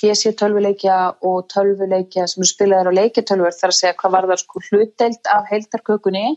[0.00, 4.62] PC tölvuleikja og tölvuleikja sem spilaður á leikjartölvur þar að segja hvað var það sko
[4.68, 6.28] hlutdelt af heildarkökunni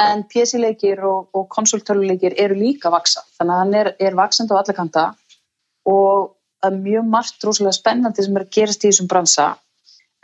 [0.00, 4.52] en PC leikir og, og konsoltölvuleikir eru líka vaksa þannig að hann er, er vaksand
[4.54, 5.06] á allakanta
[5.88, 9.48] og það er mjög margt rosalega spennandi sem er að gerast í þessum bransa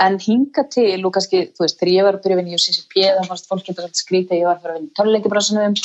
[0.03, 2.59] en hinga til og kannski þú veist þegar ég var að byrja að vinna í
[2.59, 5.77] UCCP þá fannst fólk getur að skrýta ég var að fara að vinna í tölvuleikibransunum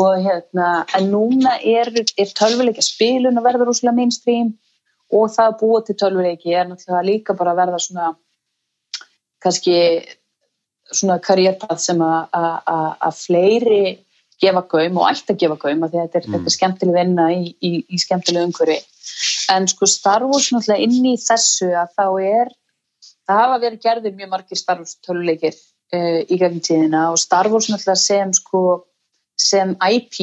[0.00, 0.66] og hérna
[0.98, 4.52] en núna er, er tölvuleikja spilun að verða rosalega mainstream
[5.10, 8.12] og það að búa til tölvuleiki er náttúrulega líka bara að verða svona
[9.42, 9.76] kannski
[10.92, 13.82] svona karriérpað sem að fleiri
[14.40, 16.46] gefa gaum og ætti að gefa gaum að þetta er, mm.
[16.46, 18.78] er skemmtileg vinna í, í, í skemmtileg umhverfi
[19.52, 22.52] en sko Star Wars náttúrulega inn í þessu að þá er
[23.30, 27.50] það hafa verið gerðið mjög margir Star Wars töluleikir uh, í gegnum tíðina og Star
[27.52, 28.62] Wars náttúrulega sem sko
[29.40, 30.16] sem IP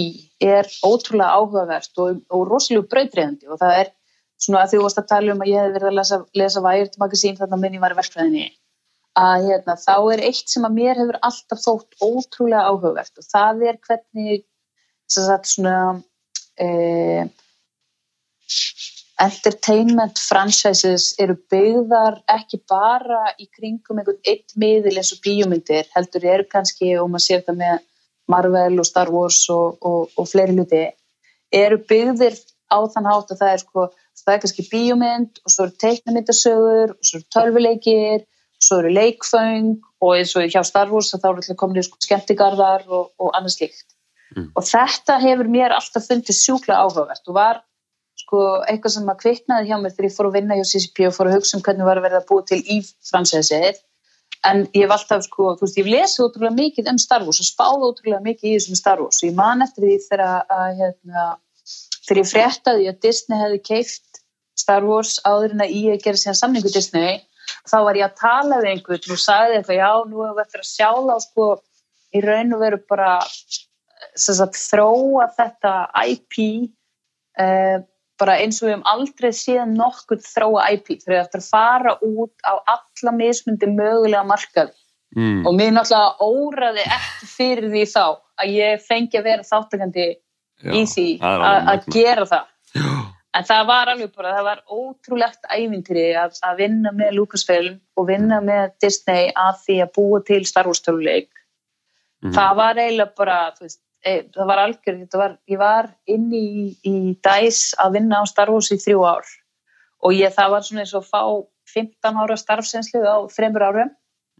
[0.44, 3.94] er ótrúlega áhugavert og, og rosalega brautriðandi og það er
[4.38, 7.00] svona að því varst að tala um að ég hef verið að lesa, lesa Wired
[7.02, 8.46] magasín þarna minn ég var í verkfræðinni
[9.18, 13.64] að hérna, þá er eitt sem að mér hefur alltaf þótt ótrúlega áhugavert og það
[13.72, 14.44] er hvernig
[15.10, 15.78] sagt, svona
[16.62, 17.26] eh,
[19.22, 26.28] entertainment franchises eru byggðar ekki bara í kringum einhvern eitt miðil eins og bíómyndir heldur
[26.36, 27.80] eru kannski, og maður sér það með
[28.28, 30.84] Marvel og Star Wars og, og, og fleiri luti,
[31.56, 32.38] eru byggðir
[32.70, 33.88] á þann hátt að það er sko
[34.28, 38.94] það er kannski bíómynd og svo eru teiknamyndasögur og svo eru tölvuleikir og svo eru
[38.98, 39.70] leikföng
[40.04, 43.32] og eins og hjá Star Wars þá eru alltaf komin í sko skemmtigarðar og, og
[43.38, 43.88] annað slikt
[44.36, 44.52] mm.
[44.54, 47.64] og þetta hefur mér alltaf fundið sjúkla áhugavert og var
[48.18, 51.16] sko eitthvað sem að kviknaði hjá mér þegar ég fór að vinna hjá CCP og
[51.18, 53.82] fór að hugsa um hvernig var að verða að búa til í fransæsið.
[54.46, 57.48] En ég hef alltaf sko, þú veist, ég lesi ótrúlega mikið um Star Wars og
[57.48, 59.22] spáði ótrúlega mikið í þessum Star Wars.
[59.22, 61.24] Og ég man eftir því þegar að hérna,
[62.08, 64.22] þegar ég fréttaði að Disney hefði keift
[64.58, 67.20] Star Wars áður en að ég e gera síðan samningu Disney
[67.68, 70.64] þá var ég að tala við einhvern og sagði eitthvað já, nú hefur við eftir
[70.64, 71.48] að sjála sko,
[72.16, 73.12] í raun og veru bara
[74.18, 75.74] sagt, þróa þetta
[76.08, 76.40] IP
[77.40, 77.78] eh,
[78.20, 81.96] bara eins og við hefum aldrei síðan nokkur þróa IP þegar við eftir að fara
[82.06, 84.72] út á alla mismundi mögulega markað
[85.16, 85.44] mm.
[85.46, 88.06] og mér náttúrulega óraði eftir fyrir því þá
[88.38, 90.08] að ég fengi að vera þáttakandi
[90.74, 92.52] í því að gera það.
[92.74, 92.90] Já.
[93.38, 98.08] En það var alveg bara, það var ótrúlegt ævintýri að, að vinna með Lucasfilm og
[98.08, 101.30] vinna með Disney að því að búa til Star Wars töluleik
[102.24, 106.66] mm það var eiginlega bara veist, e, það var algjör, var, ég var inni í,
[106.86, 109.30] í DICE að vinna á Star Wars í þrjú ár
[110.06, 111.22] og ég, það var svona eins og fá
[111.74, 113.90] 15 ára starfsenslu á þreymur árum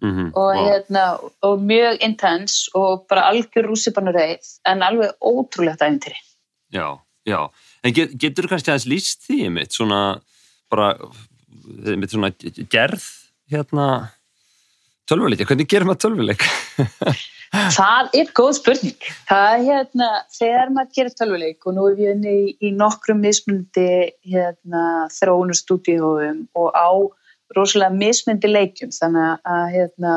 [0.02, 0.30] mm -hmm.
[0.34, 0.68] og, wow.
[0.68, 1.06] hérna,
[1.42, 6.20] og mjög intens og bara algjör rússipannureið en alveg ótrúlegt ævintýri
[6.72, 7.50] Já, já
[7.84, 10.22] En get, getur þú kannski aðeins líst því mitt svona
[10.70, 10.98] bara
[11.98, 12.32] mitt svona
[12.70, 13.04] gerð
[13.52, 14.12] hérna
[15.10, 16.46] tölvuleik, hvernig gerum maður tölvuleik?
[17.78, 19.08] það er góð spurning.
[19.30, 23.22] Það er hérna, þegar maður gerir tölvuleik og nú er við henni í, í nokkrum
[23.24, 23.88] mismundi
[24.28, 24.84] hérna
[25.16, 26.90] þróunustúdíóum og á
[27.56, 30.16] rosalega mismundi leikjum þannig að hérna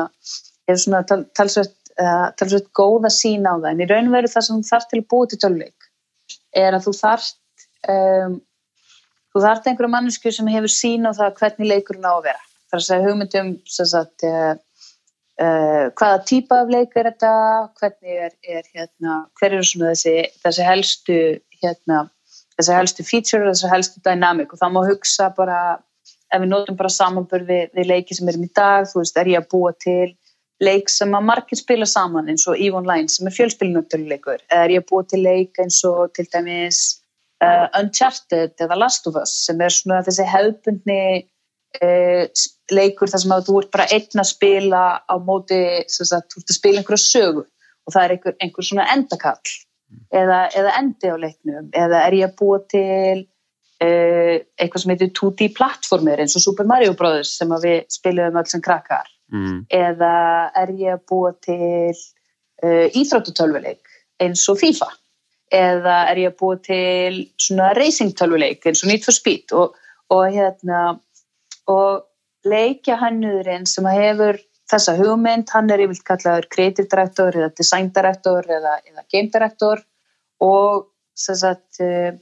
[0.69, 3.69] er svona tal, talsveit, uh, talsveit góð að sína á það.
[3.73, 5.89] En í raun veru það sem þarf til að búa til tölvuleik
[6.61, 8.39] er að þú þarft um,
[9.31, 12.43] þú þarft einhverju mannsku sem hefur sín á það hvernig leikurinn á að vera.
[12.71, 14.25] Það er að segja hugmyndum sagt,
[15.39, 17.35] uh, hvaða típa af leik er þetta?
[17.79, 21.19] Hvernig er, er hérna, hver eru svona þessi, þessi helstu
[21.61, 22.03] hérna,
[22.57, 24.51] þessi helstu feature þessi helstu dynamic?
[24.51, 25.61] Og það má hugsa bara
[26.31, 29.31] ef við notum bara samanbörð við, við leiki sem erum í dag, þú veist, er
[29.33, 30.13] ég að búa til
[30.61, 34.75] leik sem að margir spila saman eins og EVE Online sem er fjölspilnöttuleikur eða er
[34.75, 36.81] ég að búa til leik eins og til dæmis
[37.43, 41.01] uh, Uncharted eða Last of Us sem er svona þessi hefðbundni
[41.81, 42.23] uh,
[42.71, 46.53] leikur þar sem að þú ert bara einn að spila á móti, sagt, þú ert
[46.53, 49.53] að spila einhverja sögu og það er einhver, einhver svona endakall
[50.13, 55.13] eða, eða endi á leiknum eða er ég að búa til uh, eitthvað sem heitir
[55.17, 59.65] 2D plattformir eins og Super Mario Bros sem við spilum alls sem krakkar mm.
[59.67, 60.15] eða
[60.63, 61.95] er ég að búa til
[62.61, 63.89] íþróttutölvuleik
[64.21, 64.91] eins og FIFA
[65.51, 69.75] eða er ég að búa til svona racing tölvuleik eins og Need for Speed og,
[70.13, 70.83] og hérna
[71.71, 72.05] og
[72.47, 74.39] leikja hannuðurinn sem hefur
[74.71, 79.81] þessa hugmynd, hann er yfirlt kallaður creative director eða design director eða, eða game director
[80.41, 80.87] og,
[81.17, 82.13] sagt, eh,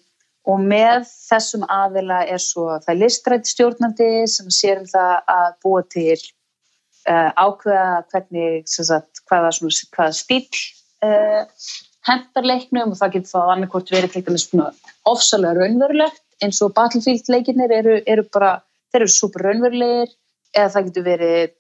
[0.50, 5.50] og með þessum aðila er svo það er listrætt stjórnandi sem sér um það að
[5.64, 11.70] búa til uh, ákveða hvernig sagt, hvaða, svona, hvaða stíl uh, eh,
[12.10, 14.18] hendar leiknum og það getur þá annarkort verið
[15.10, 18.58] ofsalega raunverulegt eins og Battlefield leikinnir eru, eru bara
[18.90, 20.16] þeir eru super raunverulegir
[20.56, 21.54] eða það getur verið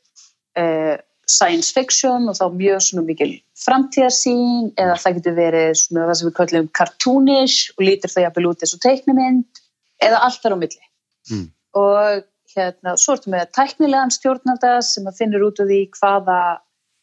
[0.59, 0.95] uh,
[1.29, 3.29] science fiction og þá mjög svona mikil
[3.61, 8.49] framtíðarsýn eða það getur verið svona það sem við kallum cartoonish og lítur það jafnvel
[8.49, 9.63] út eins og teiknumind
[10.07, 10.85] eða allt þar á milli
[11.29, 11.45] mm.
[11.83, 12.25] og
[12.55, 16.39] hérna svo ertum við að tæknilegan stjórnanda sem að finnur út úr því hvaða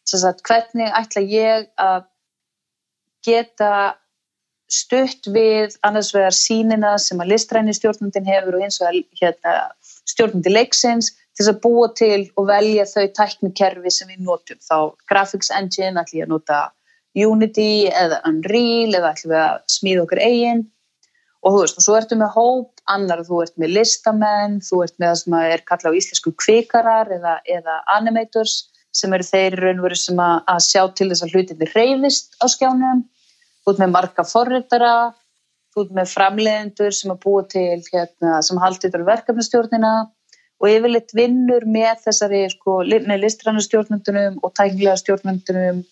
[0.07, 2.07] sagt, hvernig ætla ég að
[3.27, 3.73] geta
[4.71, 9.55] stutt við annars vegar sínina sem að listræni stjórnandin hefur og eins og hérna,
[10.09, 14.61] stjórnandi leiksins til að búa til og velja þau tæknikerfi sem við notum.
[14.63, 16.63] Þá graphics engine ætlum ég að nota
[17.17, 20.65] Unity eða Unreal eða ætlum við að smíða okkur eigin
[21.47, 24.97] og þú veist, og svo ertu með hóp annar, þú ert með listamenn, þú ert
[24.99, 28.57] með það sem er kallað á íslensku kvikarar eða, eða animators
[28.97, 32.35] sem eru þeir raun og veru sem að, að sjá til þess að hlutinni reyðist
[32.43, 33.05] á skjánum,
[33.67, 34.95] ert með marga forritara,
[35.77, 39.93] þú ert með framlegendur sem að búa til hérna, sem haldir verkefnastjórnina
[40.57, 45.85] og yfirleitt vinnur með þessari sko, listrannu stjórnundunum og tæknilega stjórnundunum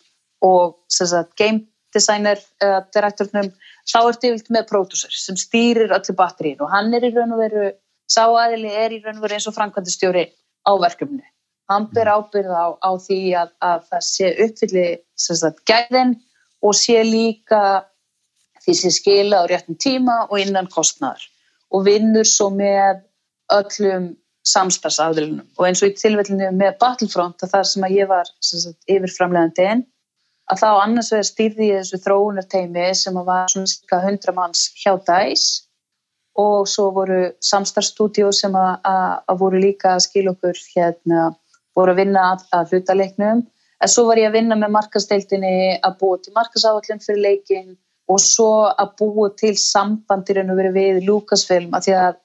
[0.44, 3.52] og sagt, game designer uh, direktornum,
[3.84, 7.44] þá ertu yfirleitt með pródúsur sem stýrir öllu batterín og hann er í raun og
[7.44, 7.68] veru,
[8.08, 10.26] sáaðili er í raun og veru eins og framkvæmdastjóri
[10.64, 11.24] á verkefni.
[11.68, 16.16] Hann ber ábyrð á, á því að, að það sé uppfylli sagt, gæðin
[16.64, 17.84] og sé líka
[18.64, 21.20] því sé skila á réttum tíma og innan kostnar
[21.74, 23.02] og vinnur svo með
[23.52, 24.12] öllum
[24.44, 25.46] samstarfsaðilunum.
[25.58, 28.30] Og eins og í tilvellinu með Battlefront að það sem að ég var
[28.92, 29.84] yfirframlegandi inn
[30.52, 34.66] að þá annars vegar stýrði ég þessu þróunarteimi sem að var svona cirka 100 manns
[34.80, 35.62] hjá DICE.
[36.34, 41.28] Og svo voru samstarfstúdíu sem að, að, að voru líka að skilja okkur hérna,
[41.78, 43.44] voru að vinna að, að hlutaleiknum.
[43.78, 47.76] En svo var ég að vinna með markasteildinni að búa til markasáallin fyrir leikin
[48.10, 52.20] og svo að búa til sambandir en að vera við Lucasfilm að því að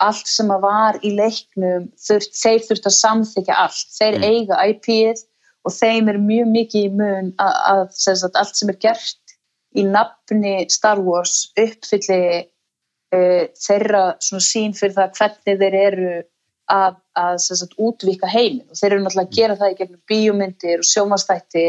[0.00, 4.24] allt sem að var í leiknum þurft, þeir þurft að samþykja allt þeir mm.
[4.30, 5.24] eiga IP-ið
[5.68, 7.82] og þeim er mjög mikið í mun að, að,
[8.24, 9.36] að allt sem er gert
[9.76, 16.14] í nafni Star Wars uppfylli uh, þeirra sín fyrir það hvernig þeir eru
[16.70, 20.90] að, að útvika heimin og þeir eru náttúrulega að gera það í gegnum bíómyndir og
[20.90, 21.66] sjómanstætti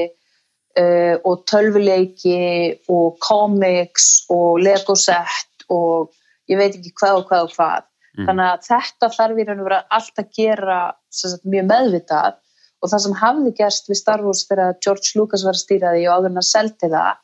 [0.80, 6.12] uh, og tölvuleiki og komiks og legosett og
[6.52, 8.28] ég veit ekki hvað og hvað og hvað Mm.
[8.28, 10.80] Þannig að þetta þarf í raun og vera allt að gera
[11.16, 12.40] sagt, mjög meðvitað
[12.82, 16.02] og það sem hafði gerst við Star Wars þegar George Lucas var að stýra því
[16.08, 17.22] og áður en að selti það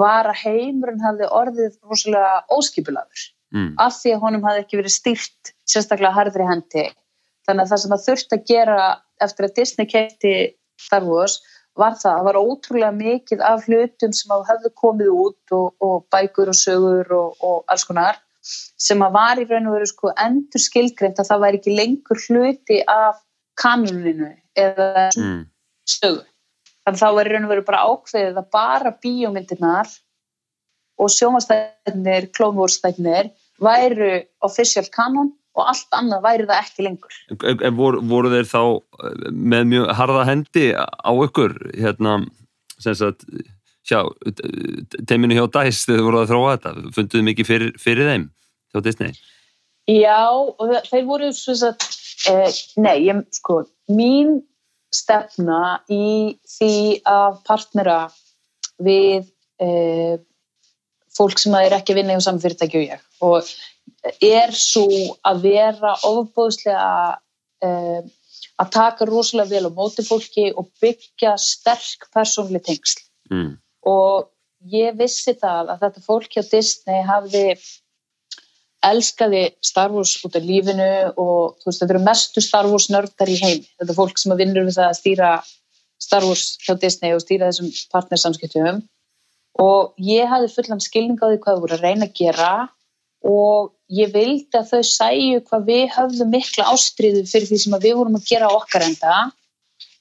[0.00, 3.24] var að heimurinn hafði orðið rosalega óskipulaður
[3.54, 3.70] mm.
[3.84, 6.86] af því að honum hafði ekki verið stýrt sérstaklega harðri hendi.
[7.46, 8.78] Þannig að það sem það þurfti að gera
[9.22, 10.34] eftir að Disney kemti
[10.82, 11.38] Star Wars
[11.78, 16.52] var það, það var ótrúlega mikið af hlutum sem hafði komið út og, og bækur
[16.52, 20.62] og sögur og, og alls konar sem að var í raun og veru sko endur
[20.62, 23.20] skilgreint að það væri ekki lengur hluti af
[23.60, 25.38] kanuninu eða mm.
[25.88, 26.24] stögu.
[26.84, 29.94] Þannig að þá var í raun og veru bara ákveðið að bara bíómyndirnar
[31.00, 33.32] og sjómanstæðinir, klónvórstæðinir
[33.64, 34.10] væru
[34.44, 37.18] official kanon og allt annað væri það ekki lengur.
[37.54, 42.16] En voru, voru þeir þá eh, með mjög harða hendi á ykkur hérna,
[42.82, 43.26] sem sagt
[43.84, 44.00] sjá,
[45.08, 48.26] teiminu hjá DICE þegar voru að þróa þetta, funduðu mikið fyrir, fyrir þeim
[48.72, 49.14] hjá Disney?
[49.90, 51.88] Já, og þeir voru svo að,
[52.32, 54.38] eh, nei, ég, sko, mín
[54.94, 56.76] stefna í því
[57.10, 57.98] að partnera
[58.82, 59.28] við
[59.62, 60.16] eh,
[61.14, 63.52] fólk sem er ekki að vinna hjá saman fyrirtæki og ég og
[64.20, 64.86] er svo
[65.24, 66.90] að vera ofbóðslega
[67.64, 68.02] eh,
[68.60, 73.02] að taka rosalega vel á móti fólki og byggja sterk persónli tengsl.
[73.32, 73.54] Mm.
[73.88, 74.28] Og
[74.70, 77.46] ég vissi það að þetta fólk hjá Disney hafði
[78.84, 83.30] elskaði Star Wars út af lífinu og þú veist þetta eru mestu Star Wars nördar
[83.32, 85.30] í heim þetta er fólk sem að vinnur við það að stýra
[86.04, 88.82] Star Wars hjá Disney og stýra þessum partnersamskiptum.
[89.62, 92.52] Og ég hafði fullan skilning á því hvað við vorum að reyna að gera
[93.24, 97.96] og ég vildi að þau sæju hvað við höfðum mikla ástriðu fyrir því sem við
[97.98, 99.16] vorum að gera okkar enda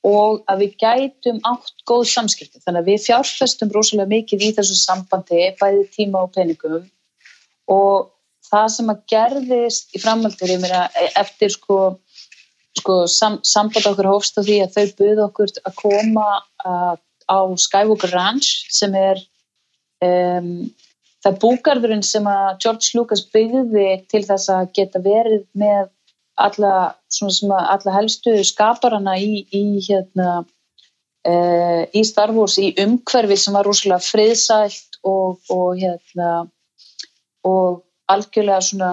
[0.08, 2.60] og að við gætum átt góð samskipti.
[2.64, 6.90] Þannig að við fjárfestum rosalega mikið í þessu sambandi, bæði tíma og peningum
[7.72, 8.10] og
[8.50, 10.86] það sem að gerðist í framhaldur, ég meina
[11.20, 11.78] eftir sko,
[12.78, 16.28] sko sam, samband okkur hófst á því að þau buði okkur að koma
[16.68, 17.00] að,
[17.32, 19.24] á Skywalker Ranch sem er
[20.04, 20.68] um,
[21.24, 25.88] það búgarðurinn sem að George Lucas byggði til þess að geta verið með
[26.36, 26.74] alla,
[27.62, 30.44] alla helstu skaparana í, í, hérna,
[31.30, 36.46] uh, í Star Wars í umhverfi sem var rúslega friðsælt og, og, hérna,
[37.48, 38.92] og algjörlega svona,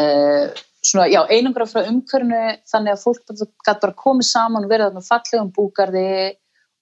[0.00, 4.90] uh, svona já, einangra frá umhverfinu þannig að fólk gæti bara komið saman og verið
[4.90, 6.08] þarna fallegum búgarði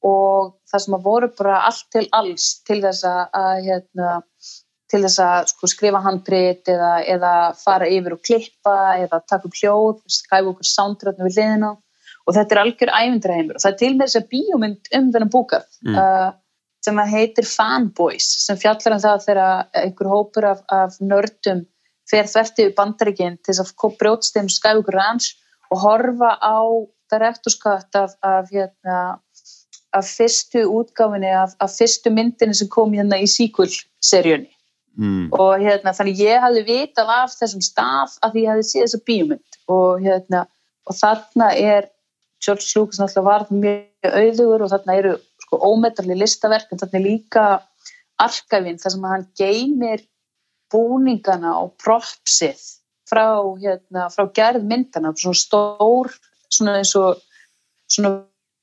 [0.07, 4.17] og það sem að voru bara allt til alls til þess að hérna
[4.91, 9.59] til þess að sko, skrifa handbreyt eða, eða fara yfir og klippa eða taka upp
[9.61, 11.73] hljóð, skæfa okkur soundröðinu við liðina
[12.27, 15.33] og þetta er algjör ævindraheimur og það er til með þess að bíómynd um þennan
[15.35, 15.99] búkað mm.
[16.01, 16.31] uh,
[16.85, 21.65] sem að heitir Fanboys sem fjallar um það þegar einhver hópur af, af nördum
[22.11, 25.35] fer þverti við bandaríkinn til þess að brjótst þeim skæfa okkur ranns
[25.71, 26.59] og horfa á
[27.11, 29.19] direktorskatt af, af, hérna,
[29.97, 34.51] af fyrstu útgáfinni af, af fyrstu myndinni sem kom hérna í sequel-seríunni.
[34.99, 35.30] Mm.
[35.32, 39.59] og hérna, þannig ég hafði vitað af þessum stað að ég hafði séð þessa bíumind
[39.70, 40.41] og hérna
[40.91, 41.86] og þarna er
[42.43, 45.12] George Lucas náttúrulega var mjög auðugur og þarna eru
[45.45, 47.45] sko ómetalli listaverk en þarna er líka
[48.20, 50.05] arkæfinn þar sem hann geymir
[50.74, 52.61] búningana og propsið
[53.11, 56.12] frá, hérna, frá gerð myndana svona stór
[56.51, 57.22] svona eins og
[57.91, 58.18] svona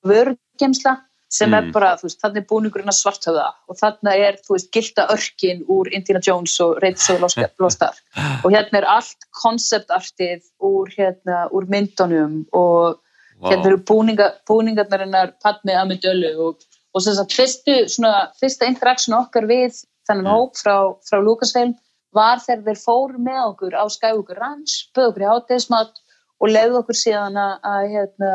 [0.08, 0.98] vörgemsla
[1.30, 1.56] sem mm.
[1.58, 5.08] er bara, þú veist, þannig er búningurinn að svartöða og þannig er, þú veist, gilda
[5.12, 7.26] örkin úr Indiana Jones og Reyðs og
[7.60, 7.98] Lostar
[8.44, 13.02] og hérna er allt konceptartið úr, hérna, úr myndunum og
[13.42, 13.50] wow.
[13.50, 16.64] hérna eru búninga, búningarnarinnar Padme Amidölu og,
[16.96, 20.32] og sem sagt, fyrstu, svona, fyrsta interaktion okkar við þennan mm.
[20.32, 20.78] hóp frá,
[21.10, 21.76] frá Lucasfilm
[22.16, 26.00] var þegar þeir fóru með okkur á Skywalker Ranch, böð okkur í háttegismat
[26.40, 28.32] og leiði okkur síðan að, hérna,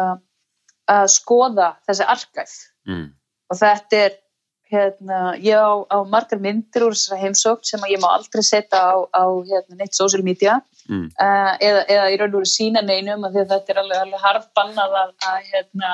[0.92, 2.52] að skoða þessi arkæf
[2.88, 3.06] mm.
[3.52, 4.18] og þetta er
[4.72, 8.94] hérna, ég á, á margar myndir úr þessari heimsókt sem ég má aldrei setja á,
[9.12, 10.58] á hérna, neitt social media
[10.88, 11.10] mm.
[11.12, 14.48] uh, eða, eða í raun og veru sína neinum að þetta er alveg, alveg harf
[14.56, 15.92] bannað að, að, hérna,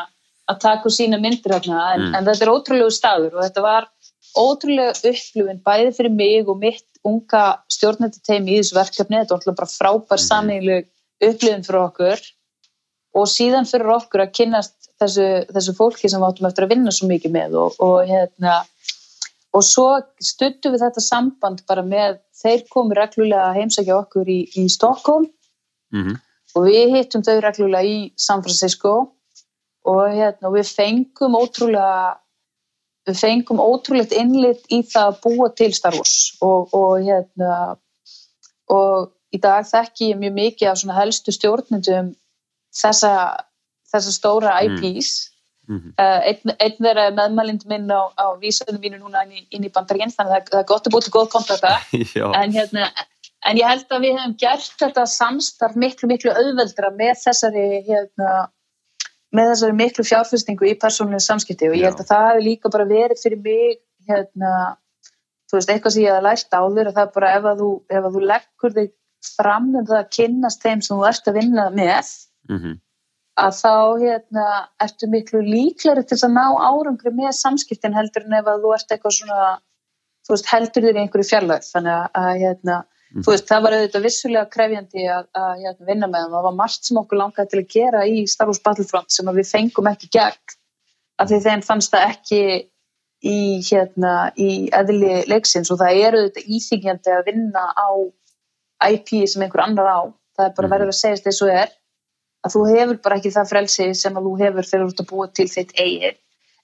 [0.48, 2.14] að taka úr sína myndir en, mm.
[2.14, 3.90] en þetta er ótrúlegu staður og þetta var
[4.38, 9.58] ótrúlega upplifin bæði fyrir mig og mitt unga stjórnættuteimi í þessu verkefni, þetta var alltaf
[9.58, 10.26] bara frábær mm.
[10.28, 10.80] samílu
[11.24, 12.26] upplifin fyrir okkur
[13.16, 16.94] og síðan fyrir okkur að kynast þessu, þessu fólki sem við áttum eftir að vinna
[16.94, 18.60] svo mikið með og, og, hérna,
[19.56, 19.88] og svo
[20.20, 25.28] stuttum við þetta samband bara með, þeir komu reglulega að heimsækja okkur í, í Stockholm
[25.94, 26.20] mm -hmm.
[26.54, 28.96] og við hittum þau reglulega í San Francisco.
[29.88, 32.18] Og hérna, við fengum ótrúlega
[33.08, 36.36] við fengum ótrúlegt innlitt í það að búa til Star Wars.
[36.44, 37.78] Og, og hérna
[38.68, 42.12] og í dag þekki ég mjög mikið af helstu stjórnendum
[42.74, 43.12] þessa
[43.88, 45.30] þessar stóra IPs
[45.68, 45.92] mm -hmm.
[45.96, 49.72] uh, einn, einn er meðmælind minn á, á vísunum mínu núna inn í, inn í
[49.72, 51.72] bandaríkinn þannig að það er gott að búið til góð kontakta
[52.42, 52.90] en, hérna,
[53.48, 58.48] en ég held að við hefum gert þetta samstarf miklu miklu auðveldra með þessari hérna,
[59.34, 61.68] með þessari miklu fjárfyrstingu í persónulegu samskipti.
[61.68, 64.52] Og ég held að það hefur líka bara verið fyrir mig hérna,
[65.48, 67.70] þú veist, eitthvað sem ég hef lært áður að það er bara ef að þú,
[67.92, 68.94] ef að þú leggur þig
[69.34, 72.12] fram um það að kynnast þeim sem þú ert að vinna með
[72.48, 72.76] mm -hmm
[73.38, 73.72] að þá
[74.02, 74.44] hérna,
[74.82, 78.94] ertu miklu líklari til að ná árangri með samskiptin heldur en ef að þú ert
[78.94, 79.48] eitthvað svona
[80.28, 82.78] veist, heldur þér í einhverju fjarlag þannig að, hérna,
[83.14, 83.26] mm.
[83.28, 87.00] veist, það var auðvitað vissulega krefjandi að, að hérna, vinna með það var margt sem
[87.02, 90.58] okkur langaði til að gera í Star Wars Battlefront sem við fengum ekki gegn.
[91.18, 92.42] Af því þeim fannst það ekki
[93.26, 93.38] í,
[93.70, 97.88] hérna, í eðli leiksins og það eru auðvitað íþingjandi að vinna á
[98.92, 100.00] IP sem einhver annar á.
[100.38, 100.74] Það er bara mm.
[100.76, 101.77] verður að segja þess að það er
[102.48, 105.10] að þú hefur bara ekki það frelsi sem að þú hefur þegar þú ert að
[105.12, 106.18] búa til þitt eigin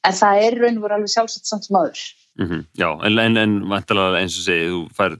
[0.05, 2.03] en það er raun og veru alveg sjálfsagt samt sem aður
[2.41, 2.66] mm -hmm.
[2.80, 3.62] Já, en, en, en
[4.18, 5.18] eins og segi, þú fær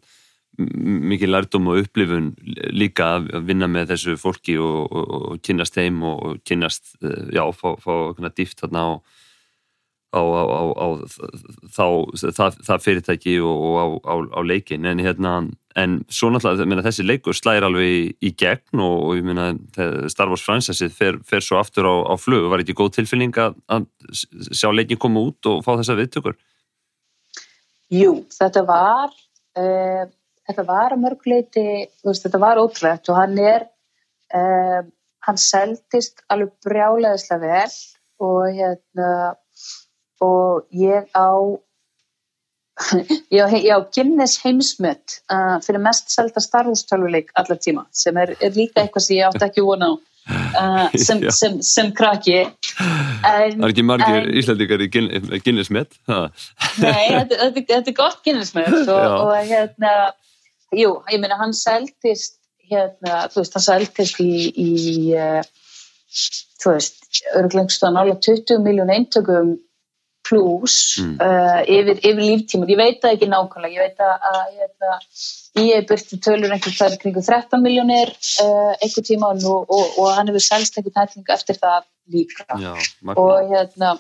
[0.59, 2.35] mikið lærdom og upplifun
[2.71, 7.35] líka að vinna með þessu fólki og, og, og kynast þeim og, og kynast, eh,
[7.35, 7.95] já, fá, fá
[8.31, 9.03] dýft þarna og
[10.15, 10.87] á, á, á
[11.75, 11.87] þá,
[12.23, 15.35] það, það fyrirtæki og á leikin en, hérna,
[15.81, 19.51] en svo náttúrulega meina, þessi leikur slæðir alveg í, gegn og, og ég meina
[20.13, 23.89] Star Wars fransessið fer, fer svo aftur á flug var ekki góð tilfinning að, að
[24.55, 26.39] sjá leikin koma út og fá þessa viðtökur?
[27.95, 30.05] Jú, þetta var uh,
[30.49, 31.67] þetta var að mörguleiti
[32.05, 33.67] þetta var ótrúlegt og hann er
[34.35, 34.85] uh,
[35.25, 37.73] hann seldist alveg brjáleðislega vel
[38.25, 39.09] og hérna
[40.25, 41.31] og ég á
[43.37, 48.17] ég á, á Guinness heimsmynd uh, fyrir mest selta Star Wars tölvuleik allar tíma sem
[48.19, 52.41] er, er líka eitthvað sem ég átti ekki vona á uh, sem, sem, sem krakki.
[52.41, 52.51] En,
[53.25, 55.95] Það er ekki margir íslændikar í Guinness met?
[56.09, 59.95] Nei, þetta, þetta, þetta er gott Guinness met og, og hérna
[60.75, 64.71] jú, ég meina hann seldist hérna, þú veist, hann seldist í, í
[65.19, 65.43] uh,
[66.63, 67.01] þú veist,
[67.39, 69.55] örglengst að nála 20 miljón eintökum
[70.25, 71.15] pluss mm.
[71.21, 74.99] uh, yfir, yfir líftímur, ég veit það ekki nákvæmlega, ég veit að, að hérna,
[75.61, 78.13] ég hef byrtið tölur einhvern þar kring 13 miljónir
[78.45, 82.47] uh, einhver tíma og, og, og hann hefur selst einhvern hætling eftir það líka.
[82.61, 82.75] Já,
[83.15, 83.95] og hérna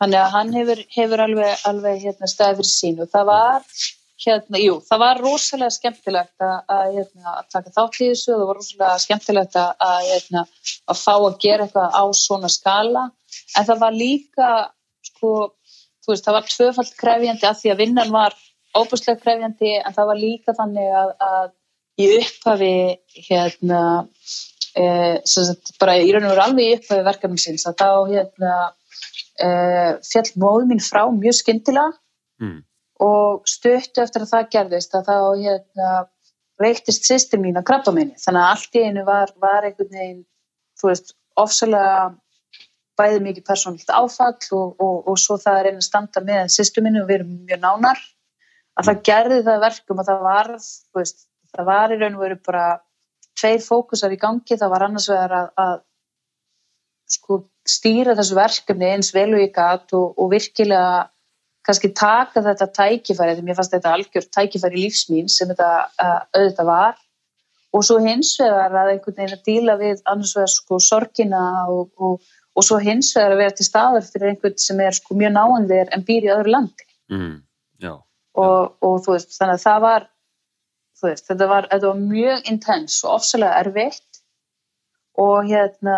[0.00, 3.02] hann, hann hefur, hefur alveg, alveg hérna, staðið fyrir sín.
[3.02, 3.66] Og það var
[4.22, 8.34] hérna, jú, það var rosalega skemmtilegt að, að, hérna, að taka þátt í þessu.
[8.34, 10.44] Og það var rosalega skemmtilegt að, hérna,
[10.86, 13.08] að fá að gera eitthvað á svona skala.
[13.58, 14.52] En það var líka
[15.22, 15.54] sko,
[16.02, 18.36] þú veist, það var tvöfald krefjandi að því að vinnan var
[18.74, 21.50] óbúslega krefjandi en það var líka þannig að, að
[22.02, 22.74] í upphafi
[23.28, 23.82] hérna
[24.74, 24.84] e,
[25.28, 28.54] sagt, bara í raun og veru alveg í upphafi verkefnum síns að þá hérna
[29.36, 29.48] e,
[30.08, 31.92] fjall móð mín frá mjög skyndilega
[32.42, 32.58] mm.
[33.06, 35.92] og stöttu eftir að það gerðist að þá hérna
[36.62, 40.24] veiktist sýstir mín að krabba minni þannig að allt í einu var, var einhvern veginn
[40.80, 42.12] þú veist, ofsalega
[43.00, 46.84] bæði mikið persónalt áfall og, og, og svo það er einn að standa með sýstu
[46.84, 48.02] minni og við erum mjög nánar
[48.78, 50.50] að það gerði það verkum að það var
[50.98, 52.66] veist, það var í raun og veru bara
[53.38, 54.58] tveir fókusar í gangi.
[54.58, 55.74] Það var annars vegar að, að
[57.16, 57.38] sko,
[57.68, 61.08] stýra þessu verkefni eins vel og ég gæt og, og virkilega
[61.62, 65.70] kannski taka þetta tækifæri því mér fannst þetta algjört tækifæri lífsmín sem þetta
[66.34, 67.00] auðvitað var.
[67.72, 71.92] Og svo hins vegar að einhvern veginn að díla við annars vegar sko sorgina og,
[71.96, 75.34] og og svo hins vegar að vera til staður fyrir einhvern sem er sko mjög
[75.36, 76.88] náanðir en býr í öðru landi.
[77.12, 77.36] Mm,
[77.80, 77.94] já,
[78.38, 80.08] og, og þú veist, þannig að það var
[81.02, 84.22] veist, þetta var, var mjög intens og ofsalega erfitt.
[85.20, 85.96] Og hérna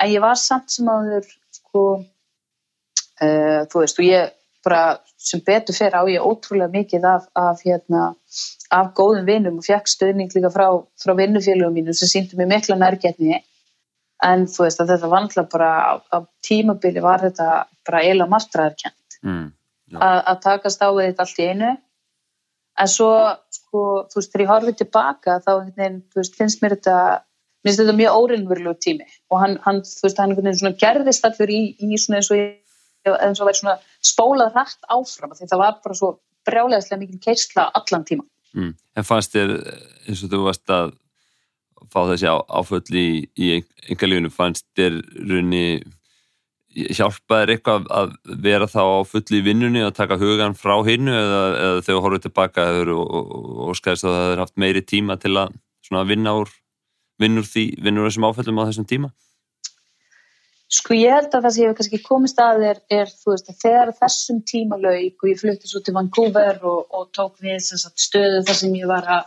[0.00, 5.76] en ég var samt sem áður sko uh, þú veist, og ég bara sem betur
[5.76, 8.10] fyrir á ég ótrúlega mikið af, af hérna
[8.70, 10.66] af góðum vinnum og fekk stöðning líka frá,
[11.00, 13.38] frá vinnufélagum mínum sem síndi mig mikla nærgetni
[14.26, 17.48] en þú veist að þetta vandla bara á, á tímabili var þetta
[17.88, 19.46] bara eila marstraðarkjent mm,
[20.00, 21.72] að takast á við þetta allt í einu.
[22.80, 23.10] En svo
[23.52, 25.52] sko, þú veist þegar ég horfið tilbaka þá
[26.16, 26.96] veist, finnst mér þetta
[27.64, 29.08] finnst þetta mjög órinnverulegu tími.
[29.32, 32.44] Og hann, hann þú veist hann gerðist allur í, í svona eins og,
[33.08, 36.14] eins og væri svona spólað rætt áfram því það var bara svo
[36.48, 38.24] brjálega mikið keisla allan tíma
[38.56, 38.72] mm.
[38.96, 39.56] En fannst þér
[40.08, 40.94] eins og þú varst að
[41.88, 43.08] fá þessi áföll í,
[43.38, 43.48] í
[43.90, 45.00] engalífunu fannst þér
[45.30, 45.64] runni
[46.70, 48.12] hjálpaðir eitthvað að
[48.44, 52.66] vera þá á fulli vinnunni að taka hugan frá hinnu eða, eða þegar horfið tilbaka
[52.84, 53.32] og, og,
[53.66, 56.52] og skæðist að það hefur haft meiri tíma til að vinna úr
[57.20, 59.10] vinnur því, vinnur þessum áföllum á þessum tíma?
[60.70, 63.50] Sko ég held að það sem ég hef kannski komist að er, er þú veist
[63.50, 67.58] að þegar þessum tíma laug og ég flutti svo til Vancouver og, og tók við
[67.66, 69.26] stöðu þar sem ég var að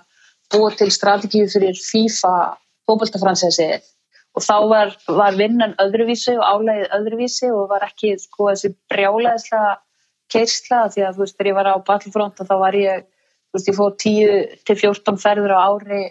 [0.52, 2.34] búa til strategíu fyrir FIFA
[2.90, 3.90] fókbaltafransesið
[4.34, 9.74] og þá var, var vinnan öðruvísi og álægið öðruvísi og var ekki sko þessi brjálæðislega
[10.34, 13.04] keirsla því að þú veist þegar ég var á Battlefront þá var ég,
[13.52, 16.04] þú veist ég fóð 10-14 ferður á ári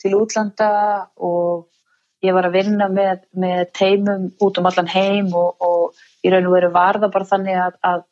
[0.00, 0.70] til útlanda
[1.16, 1.66] og
[2.24, 6.48] ég var að vinna með, með teimum út um allan heim og, og ég raun
[6.48, 8.06] og veru varða bara þannig að, að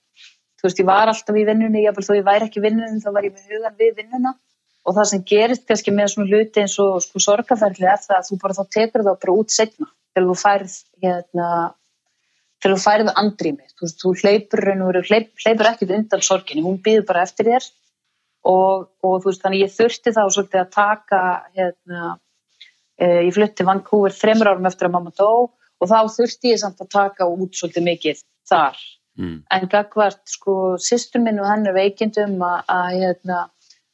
[0.60, 3.10] þú veist ég var alltaf í vinnunni, ég, þó ég væri ekki í vinnunni þá
[3.16, 4.36] var ég með hugan við vinnuna
[4.86, 8.28] og það sem gerist kannski með svona hluti eins og sko sorgaferðli er það að
[8.28, 11.48] þú bara þá tekur það bara út segna þegar þú færð hérna,
[12.62, 13.66] þegar þú færð andrými.
[13.76, 14.64] Þú, þú hleypur,
[15.10, 17.66] hleyp, hleypur ekkert undan sorginni, hún býður bara eftir þér.
[18.46, 21.20] Og, og þú veist þannig ég þurfti þá svolítið að taka
[21.56, 22.12] hérna,
[22.94, 26.78] e, ég flutti Vancouver þreymur árum eftir að mamma dó og þá þurfti ég samt
[26.84, 28.78] að taka út svolítið mikið þar.
[29.16, 29.36] Mm.
[29.48, 33.38] en gagvart sko sýstur minn og henn er veikindum að hérna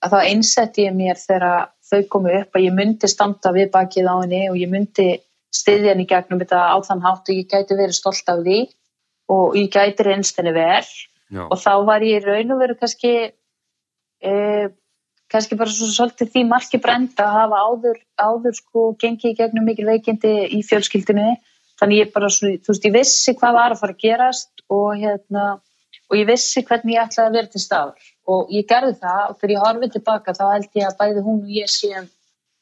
[0.03, 4.09] að þá einsetti ég mér þegar þau komu upp að ég myndi standa við bakið
[4.09, 5.09] á henni og ég myndi
[5.53, 8.61] stiðja henni gegnum þetta á þann hátt og ég gæti verið stolt af því
[9.33, 10.85] og ég gæti reynst henni vel.
[11.33, 11.47] Já.
[11.49, 14.67] og þá var ég raun og veru kannski eh,
[15.33, 19.87] kannski bara svo svolítið því marki brenda að hafa áður, áður sko gengið gegnum mikil
[19.89, 21.31] veikindi í fjölskyldinu
[21.81, 24.91] þannig ég bara svo, þú veist, ég vissi hvað var að fara að gerast og
[25.01, 25.47] hérna
[26.11, 29.39] og ég vissi hvernig ég ætlaði að vera til staður og ég gerði það og
[29.41, 32.11] fyrir horfið tilbaka þá held ég að bæði hún og ég séum,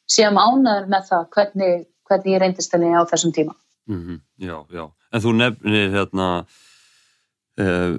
[0.08, 1.74] séum ánaður með það hvernig,
[2.08, 3.56] hvernig ég reyndist henni á þessum tíma
[3.90, 4.46] Mm -hmm.
[4.46, 4.90] Já, já.
[5.12, 6.46] En þú nefnir hérna
[7.58, 7.94] uh,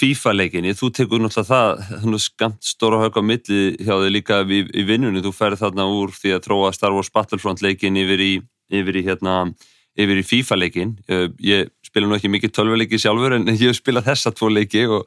[0.00, 4.82] FIFA-leikinni, þú tekur náttúrulega það skamt stóra hög á milli hjá þig líka í, í
[4.84, 8.32] vinnunni, þú ferð þarna úr því að tróa Star Wars Battlefront leikin yfir í,
[8.68, 9.54] yfir í, hérna,
[9.96, 10.98] yfir í FIFA-leikin
[11.38, 15.06] ég spila nú ekki mikið tölvuleiki sjálfur en ég spila þessa tvo leiki og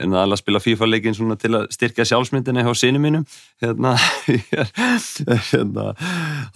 [0.00, 3.26] en að spila FIFA-leikin svona til að styrkja sjálfsmyndina hjá sínum mínum.
[3.62, 3.94] Hérna,
[5.50, 5.92] hérna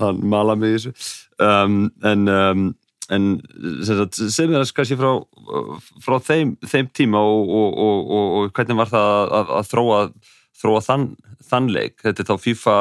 [0.01, 0.95] hann mala mig þessu.
[1.43, 2.66] Um, en um,
[3.12, 3.26] en
[3.87, 5.12] sem er kannski frá,
[6.03, 10.01] frá þeim, þeim tíma og, og, og, og hvernig var það að, að þróa,
[10.62, 11.07] þróa þann,
[11.51, 12.01] þann leik?
[12.03, 12.76] Þetta er þá FIFA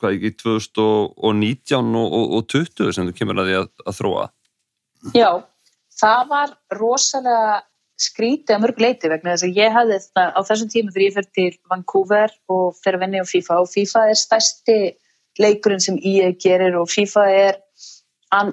[0.00, 4.26] hvað ekki 2019 og 20 sem þú kemur að því að, að þróa?
[5.16, 5.30] Já,
[6.00, 7.58] það var rosalega
[8.00, 11.16] skrítið að mörg leiti vegna þess að ég hafði þetta á þessum tíma þegar ég
[11.16, 14.78] fyrir til Vancouver og fyrir að venni á FIFA og FIFA er stærsti
[15.40, 17.60] leikurinn sem ég gerir og FIFA er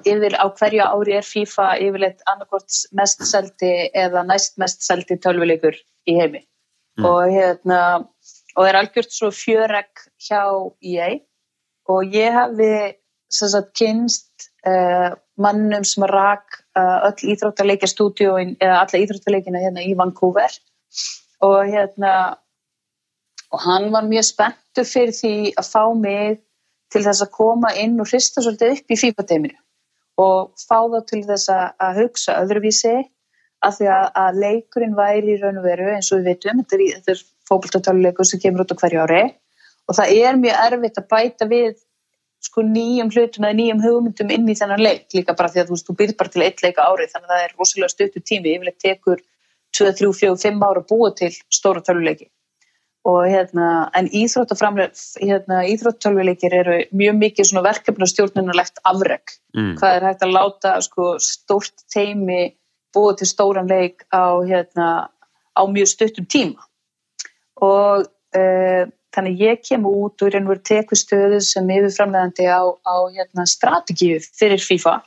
[0.08, 5.76] yfir á hverju ári er FIFA yfirleitt annarkort mest seldi eða næst mest seldi tölvuleikur
[6.08, 6.42] í heimi
[6.98, 7.04] mm.
[7.06, 7.80] og hérna
[8.58, 10.42] og er algjört svo fjöreg hjá
[10.82, 11.12] EA
[11.88, 12.72] og ég hafi
[13.30, 16.64] sagt, kynst uh, mannum sem rak
[17.08, 20.52] öll íþróttarleikja stúdíóin eða alla íþróttarleikina hérna í Vancouver.
[21.44, 22.12] Og hérna
[23.52, 26.40] og hann var mjög spenntur fyrir því að fá mig
[26.92, 29.56] til þess að koma inn og hrista svolítið upp í FIFA-teiminu
[30.18, 32.94] og fá þá til þess að hugsa öðruvísi
[33.64, 36.78] af því að, að leikurinn væri í raun og veru eins og við veitum, þetta
[36.78, 39.22] er, er fókbaltartöluleikur sem kemur út á hverju ári.
[39.88, 41.78] Og það er mjög erfitt að bæta við
[42.44, 45.76] sko nýjum hlutum eða nýjum hugmyndum inn í þennan leik líka bara því að þú,
[45.76, 48.54] veist, þú byrð bara til eitt leika ári þannig að það er rosalega stöttu tími,
[48.54, 49.22] yfirleitt tekur
[49.78, 52.30] 2, 3, 4, 5 ára búa til stóra töluleiki
[53.08, 59.76] og hérna, en hérna, íþróttölvuleikir eru mjög mikið svona verkefnastjórnunulegt afreg mm.
[59.78, 62.54] hvað er hægt að láta sko, stórt teimi
[62.94, 65.08] búið til stóran leik á, hérna,
[65.54, 66.66] á mjög stuttum tíma?
[67.64, 68.84] Og uh,
[69.18, 74.62] þannig ég kem út og er einhver tekustöðu sem yfirframlegandi á, á hérna, strategíu fyrir
[74.62, 75.00] FIFA.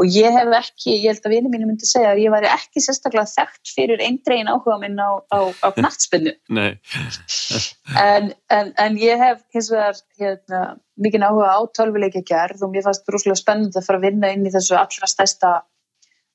[0.00, 2.80] Og ég hef ekki, ég held að vinið mínu myndi segja að ég væri ekki
[2.80, 6.32] sérstaklega þekkt fyrir einn dregin áhuga minn á, á, á knartspinnu
[8.00, 10.62] en, en, en ég hef hins vegar hérna,
[11.04, 14.48] mikið áhuga á tölvileiki gerð og mér fannst rúslega spennend að fara að vinna inn
[14.48, 15.52] í þessu allra stærsta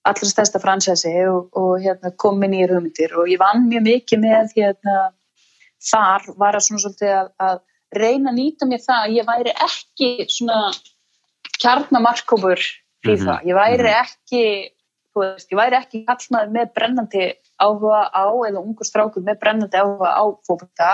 [0.05, 3.15] allra stærsta fransæsi og, og hérna, kom inn í hugmyndir.
[3.17, 4.97] Og ég vann mjög mikið með hérna,
[5.85, 7.57] þar var að svona svolítið að, að
[7.95, 10.59] reyna að nýta mér það að ég væri ekki svona
[11.61, 12.61] kjarnamarkofur
[13.05, 13.33] FIFA.
[13.33, 13.47] Mm -hmm.
[13.49, 13.99] Ég væri mhm.
[14.03, 14.43] ekki,
[15.15, 17.25] veist, ég væri ekki kallmaður með brennandi
[17.61, 20.91] áhuga á eða ungur strákur með brennandi áhuga á fólkvölda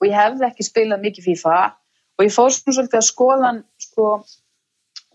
[0.00, 1.56] og ég hefði ekki spilað mikið FIFA
[2.18, 4.06] og ég fór svona svolítið að skoðan sko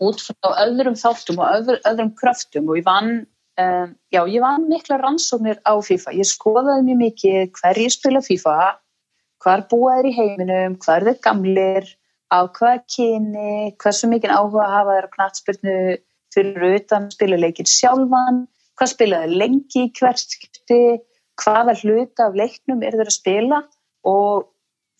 [0.06, 3.12] út frá öðrum þáttum og öðrum, öðrum kröftum og ég vann,
[3.60, 6.16] um, já, ég vann mikla rannsóknir á FIFA.
[6.16, 8.56] Ég skoðaði mjög mikið hverjir spila FIFA,
[9.46, 11.86] hvar búaðir í heiminum, hvar þeir gamlir,
[12.34, 15.76] á hvaða kyni, hversu mikið áhuga hafa þeir á knatsbyrnu
[16.34, 17.06] fyrir utan?
[17.14, 18.40] Spiluleikin sjálfan,
[18.74, 20.80] hvað spilaði lengi í hvert skipti,
[21.38, 23.60] hvaða hluta af leiknum er þeir að spila?
[24.06, 24.48] Og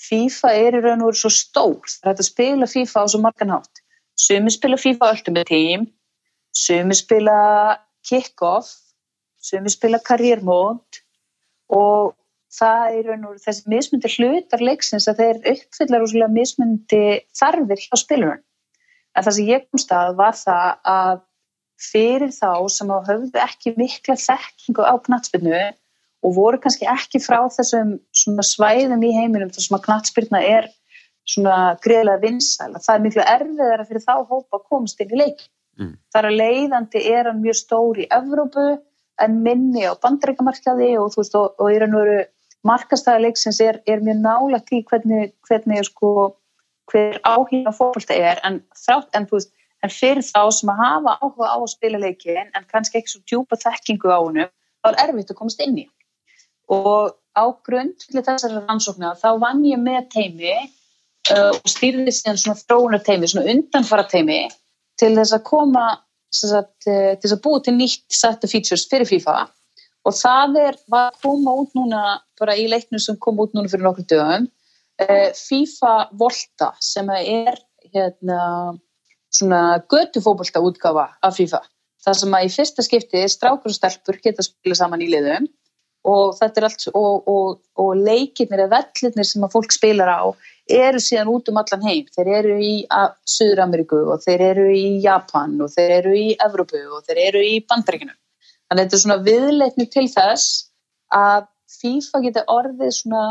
[0.07, 1.91] FIFA er í raun og veru svo stór.
[1.99, 3.83] Það er að spila FIFA á svo margan hátt.
[4.17, 5.89] Sumi spila FIFA Ultimate Team,
[6.55, 7.41] sumi spila
[8.07, 8.71] Kick-Off,
[9.43, 9.99] sumi spila
[10.43, 11.03] Mode.
[11.75, 12.15] Og
[12.57, 17.05] það er raun og þessi mismundi hlutar leiksins að þeir uppfyllar úrslega mismundi
[17.37, 18.45] þarfir hjá spilurinn.
[19.17, 21.25] En það sem ég komst að var það að
[21.81, 25.61] fyrir þá sem hafðu ekki mikla þekkingu á knatsbyrnu
[26.25, 30.71] og voru kannski ekki frá þessum svæðum í heiminum þar sem að knatsbyrna er
[31.27, 35.45] svona greiðlega vinsæl það er miklu erfiðara fyrir þá hópa að komast inn í leik
[35.79, 35.93] mm.
[36.15, 38.67] þar að leiðandi er hann mjög stór í Evrópu
[39.25, 42.25] en minni á bandreikamarkaði og þú veist og, og í raun og veru
[42.65, 46.13] markastæða leiksins er, er mjög nála til hvernig, hvernig sko
[46.93, 49.53] hver áhíma fólk það er en, þrátt, en, veist,
[49.85, 53.23] en fyrir þá sem að hafa áhuga á að spila leikin en kannski ekki svo
[53.27, 55.87] djúpa þekkingu á húnum þá er erfitt að komast inn í.
[56.73, 62.41] Og á grund til þessari rannsóknar þá vann ég með teimi uh, og stýrði síðan
[62.41, 64.47] svona frónarteimi, svona undanfara teimi
[65.01, 65.87] til þess að koma
[66.33, 69.45] sagt, uh, til þess að búa til nýtt set of features fyrir FIFA
[70.07, 72.03] og það er, að koma út núna
[72.39, 74.47] bara í leiknum sem kom út núna fyrir nokkur dögum
[74.97, 77.59] Eh, FIFA Volta sem er
[77.93, 78.77] hérna,
[79.29, 81.61] svona götufóbolta útgafa af FIFA.
[82.07, 85.51] Það sem að í fyrsta skipti strákur og stelpur geta að spila saman í liðum.
[86.07, 90.25] Og þetta er allt og, og, og leikirnir eða vellirnir sem að fólk spilar á
[90.73, 92.07] eru síðan út um allan heim.
[92.17, 92.75] Þeir eru í
[93.29, 97.43] Suður Ameríku og þeir eru í Japan og þeir eru í Evrópu og þeir eru
[97.45, 98.17] í Bandaríkinu
[98.67, 100.47] þannig að þetta er svona viðleitni til þess
[101.15, 103.25] að FIFA getur orðið svona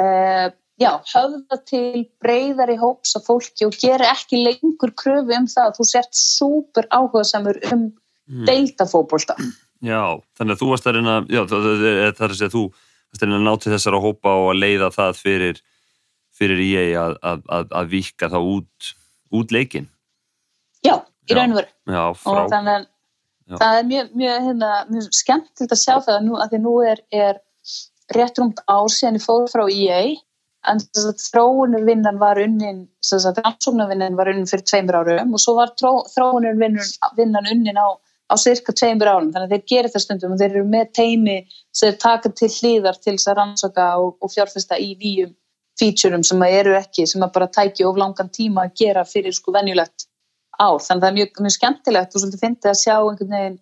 [0.00, 0.46] uh,
[0.80, 5.76] já, höfða til breyðari hóps af fólki og gera ekki lengur kröfu um það að
[5.78, 8.46] þú sért súper áhuga samur um mm.
[8.48, 9.38] deildafóbolta
[9.84, 13.40] Já, þannig að þú varst að reyna já, það er að þú varst að reyna
[13.40, 15.60] að ná til þessar að hópa og að leiða það fyrir
[16.34, 18.94] fyrir ég að, að, að, að vika þá út,
[19.34, 19.90] út leikin
[20.84, 20.98] Já,
[21.30, 21.70] í raun og veru.
[21.88, 22.88] Já, frá og þannig að
[23.52, 26.76] það er mjög, mjög, hérna, mjög skemmtilegt að sjá það að, nú, að því nú
[26.84, 27.40] er, er
[28.14, 30.00] rétt rúmt ár síðan ég fór frá EA
[30.70, 30.80] en
[31.20, 37.88] þróunurvinnan var unnin rannsóknarvinnan var unnin fyrir tveimur árum og svo var þróunurvinnan unnin á,
[38.32, 39.32] á cirka tveimur árum.
[39.34, 41.38] Þannig að þeir gerir það stundum og þeir eru með teimi
[41.74, 45.34] sem þeir taka til hlýðar til þess að rannsóka og, og fjárfesta í nýjum
[45.80, 49.52] featurum sem eru ekki, sem að bara tækja of langan tíma að gera fyrir sko
[49.52, 50.06] venjulegt
[50.58, 53.60] ár, þannig að það er mjög, mjög skemmtilegt og svolítið fyndið að sjá einhvern veginn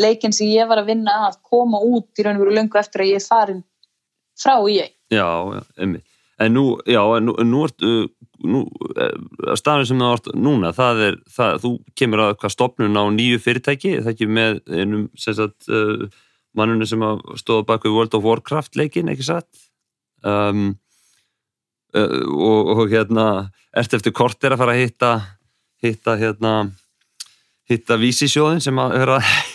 [0.00, 3.04] leikin sem ég var að vinna að koma út í raun og veru lungu eftir
[3.04, 3.64] að ég er farin
[4.40, 4.94] frá í ég.
[5.12, 5.26] Já,
[5.76, 6.00] emmi
[6.40, 7.84] en nú, já, nú, nú ert
[8.40, 8.64] nú,
[8.96, 13.04] eh, staðin sem það vart núna, það er, það, þú kemur að hvað stopnun á
[13.12, 16.06] nýju fyrirtæki það ekki með einum, sem sagt uh,
[16.56, 17.02] mannunni sem
[17.40, 19.66] stóða baka World of Warcraft leikin, ekki satt
[20.24, 20.72] um,
[21.92, 23.26] uh, og, og hérna
[23.76, 25.12] ert eftir kort er að fara að hitta
[25.84, 26.54] hitta hérna
[27.70, 28.96] hitta vísisjóðin sem að,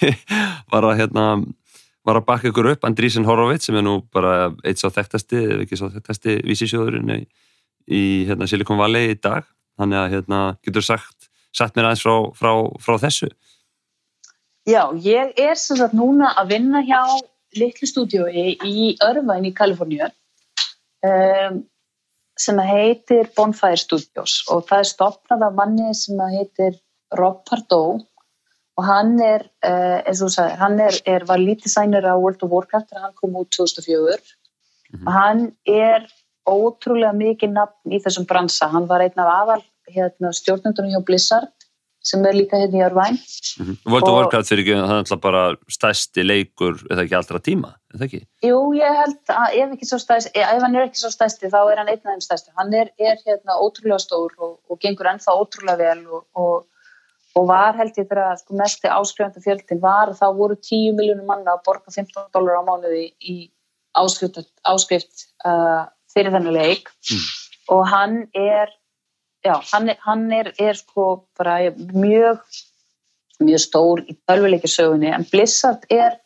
[0.71, 1.26] var að hérna
[2.05, 5.63] var að baka ykkur upp Andrísin Horowitz sem er nú bara eitt sá þekktasti ef
[5.65, 7.21] ekki sá þekktasti vísisjóðurinn í,
[7.89, 9.47] í hérna, Silicon Valley í dag.
[9.76, 12.51] Þannig að hérna, getur sagt satt mér aðeins frá, frá,
[12.84, 13.30] frá þessu?
[14.65, 17.01] Já, ég er sem sagt núna að vinna hjá
[17.55, 20.09] litlu stúdiói í Örvæn í Kaliforníu.
[21.05, 21.63] Um,
[22.39, 26.77] sem heitir Bonfire Studios og það er stopnað af manni sem heitir
[27.15, 28.01] Rob Pardoe
[28.75, 32.15] og hann er, uh, eins og þú sagði, hann er, er var lítið sænir á
[32.19, 35.11] World of Warcraft þegar hann kom út 2004 mm -hmm.
[35.11, 36.07] hann er
[36.45, 41.64] ótrúlega mikið nafn í þessum bransa, hann var einn af aðal hérna, stjórnundunum hjá Blizzard
[42.05, 43.77] sem er líka hérna í Örvæn mm -hmm.
[43.91, 45.43] World of Warcraft fyrir ekki, það er alltaf bara
[45.77, 48.21] stæsti leikur, eða ekki allra tíma það ekki?
[48.49, 51.89] Jú, ég held að ef stæsti, ef hann er ekki svo stæsti þá er hann
[51.89, 55.77] einn af þeim stæsti, hann er, er hérna ótrúlega stór og, og gengur ennþá ótrúlega
[55.77, 56.65] vel og, og
[57.35, 61.57] og var held ég þegar sko, mest áskrifandi fjöldin var þá voru 10 miljónum manna
[61.57, 63.35] að borga 15 dólar á mánuði í
[63.99, 67.25] áskrift, áskrift uh, fyrir þennan leik mm.
[67.75, 68.71] og hann er
[69.45, 72.41] já, hann hann er, er sko bara mjög
[73.39, 76.19] mjög stór í tölvuleikisögunni en Blizzard er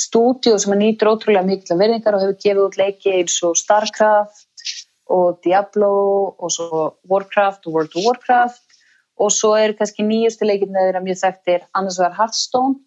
[0.00, 4.46] stúdíu sem nýtur ótrúlega mikla verðingar og hefur gefið út leiki eins og Starcraft
[5.14, 5.90] og Diablo
[6.38, 8.80] og svo Warcraft og World of Warcraft
[9.20, 12.80] og svo eru kannski nýjustu leikirna þeirra mjög þekktir annars var Hearthstone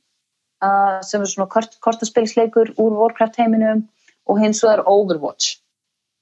[0.64, 3.86] uh, sem er svona kort, kortaspilsleikur úr Warcraft heiminum
[4.28, 5.60] og hins vegar Overwatch.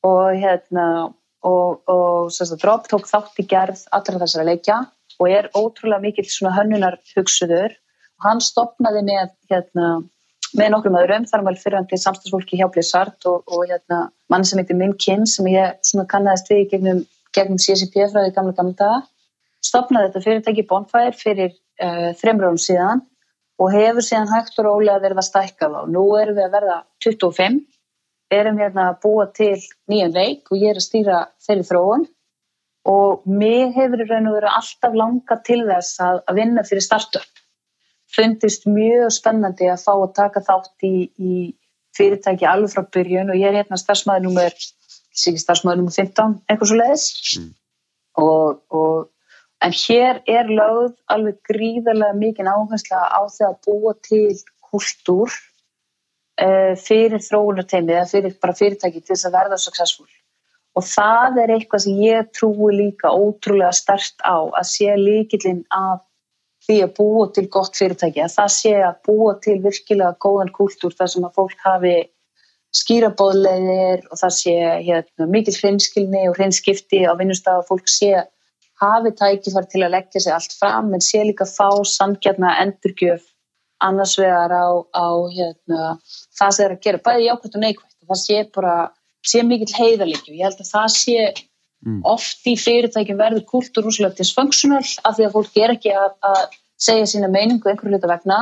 [0.06, 1.14] Og hérna
[1.46, 4.82] og, og Drop tók þátt í gerð allra þessara leikja
[5.20, 9.88] og er ótrúlega mikill svona hönnunar hugsuður og hann stopnaði með hérna
[10.56, 14.78] með nokkrum öðrum, þar var fyrirhandi samstagsfólki hjá Blizzard og, og hérna mann sem heitir
[14.80, 17.02] Min Kim sem ég svona kannast við gegnum,
[17.36, 19.02] gegnum CCP frá því gamla gamla daga.
[19.66, 23.04] Stopnaði þetta fyrirtæki Bonfire fyrir uh, þreymur árum síðan
[23.60, 25.80] og hefur síðan hægt og rólega verið að stækka þá.
[25.92, 27.60] Nú erum við að verða 25,
[28.34, 29.58] erum hérna að búa til
[29.92, 32.06] nýjan leik og ég er að stýra þeirri þróun
[32.90, 36.86] og mér hefur í raun og veru alltaf langa til þess að, að vinna fyrir
[36.86, 37.44] startup.
[38.16, 41.34] Fundist mjög spennandi að fá að taka þátt í, í
[41.98, 44.56] fyrirtæki alveg frá byrjun og ég er hérna starfsmæður nummer,
[45.16, 47.08] starfsmæður nummer 15, eitthvað svo leiðis
[47.40, 47.52] mm.
[48.22, 49.12] og, og
[49.64, 54.36] En hér er lögð alveg gríðarlega mikið áhersla á því að búa til
[54.68, 55.32] kultúr
[56.36, 60.08] fyrir þróunarteimi eða fyrir bara fyrirtæki til þess að verða successful.
[60.76, 66.04] Og það er eitthvað sem ég trúi líka ótrúlega stert á að sé líkillin af
[66.66, 70.96] því að búa til gott fyrirtæki, að það sé að búa til virkilega góðan kultúr
[70.98, 71.96] þar sem að fólk hafi
[72.76, 78.12] skýrabóðlegir og það sé hérna, mikil hreinskilni og hreinskipti á vinnustaf að fólk sé
[78.82, 83.24] hafi tækifar til að leggja sig allt fram en sé líka fá samgjarna endurgjöf
[83.84, 85.98] annars vegar á, á hérna,
[86.38, 88.76] það sem er að gera bæði jákvæmt og neikvæmt það sé bara,
[89.26, 91.18] sé mikill heiðalíki og ég held að það sé
[91.86, 92.02] mm.
[92.12, 96.40] oft í fyrirtækjum verður kultur úslega dysfunctional af því að fólk er ekki að, að
[96.88, 98.40] segja sína meiningu einhverju hluta vegna.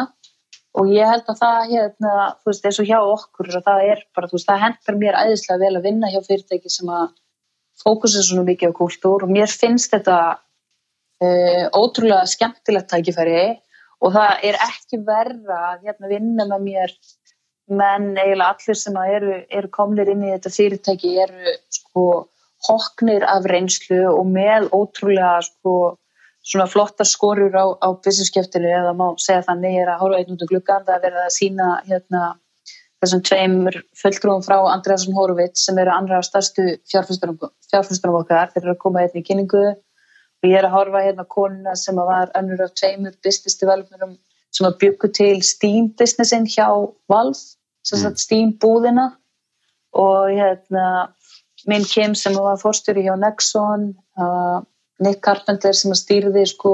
[0.73, 4.29] Og ég held að það hérna, þú veist, eins og hjá okkur það er bara,
[4.29, 7.11] þú veist, það hendar mér æðislega vel að vinna hjá fyrirtæki sem að
[7.83, 9.25] fókusið svona mikið á kultúr.
[9.27, 13.37] Og mér finnst þetta uh, ótrúlega skemmtilegt tækifæri
[14.03, 16.95] og það er ekki verra að hérna, vinna með mér
[17.71, 22.05] menn eiginlega allir sem eru, eru komnir inn í þetta fyrirtæki eru sko
[22.67, 25.75] hoknir af reynslu og með ótrúlega sko
[26.43, 30.43] svona flottar skorur á, á businesskjöftinu eða má segja þannig er að horfa einn út
[30.43, 32.23] um gluggan það er verið að sína hérna
[33.03, 38.51] þessum tveimur fullgrúum frá Andreasson Horowitz sem eru andra stærstu fjárfyrstunum okkar.
[38.53, 39.63] Þeir eru að koma hérna í kynningu.
[39.63, 39.81] og
[40.43, 44.17] ég er að horfa hérna konuna sem var önnur af tveimur business developmentum
[44.53, 46.67] sem að byggu til Steam businessin hjá
[47.09, 47.39] Valve,
[47.87, 48.23] sem sagt mm.
[48.25, 49.09] Steam búðina
[49.97, 50.85] og hérna
[51.69, 54.59] minn Kim sem var fórstjóri hjá Nexon uh,
[55.03, 56.73] Nick Carpenter sem stýrði sko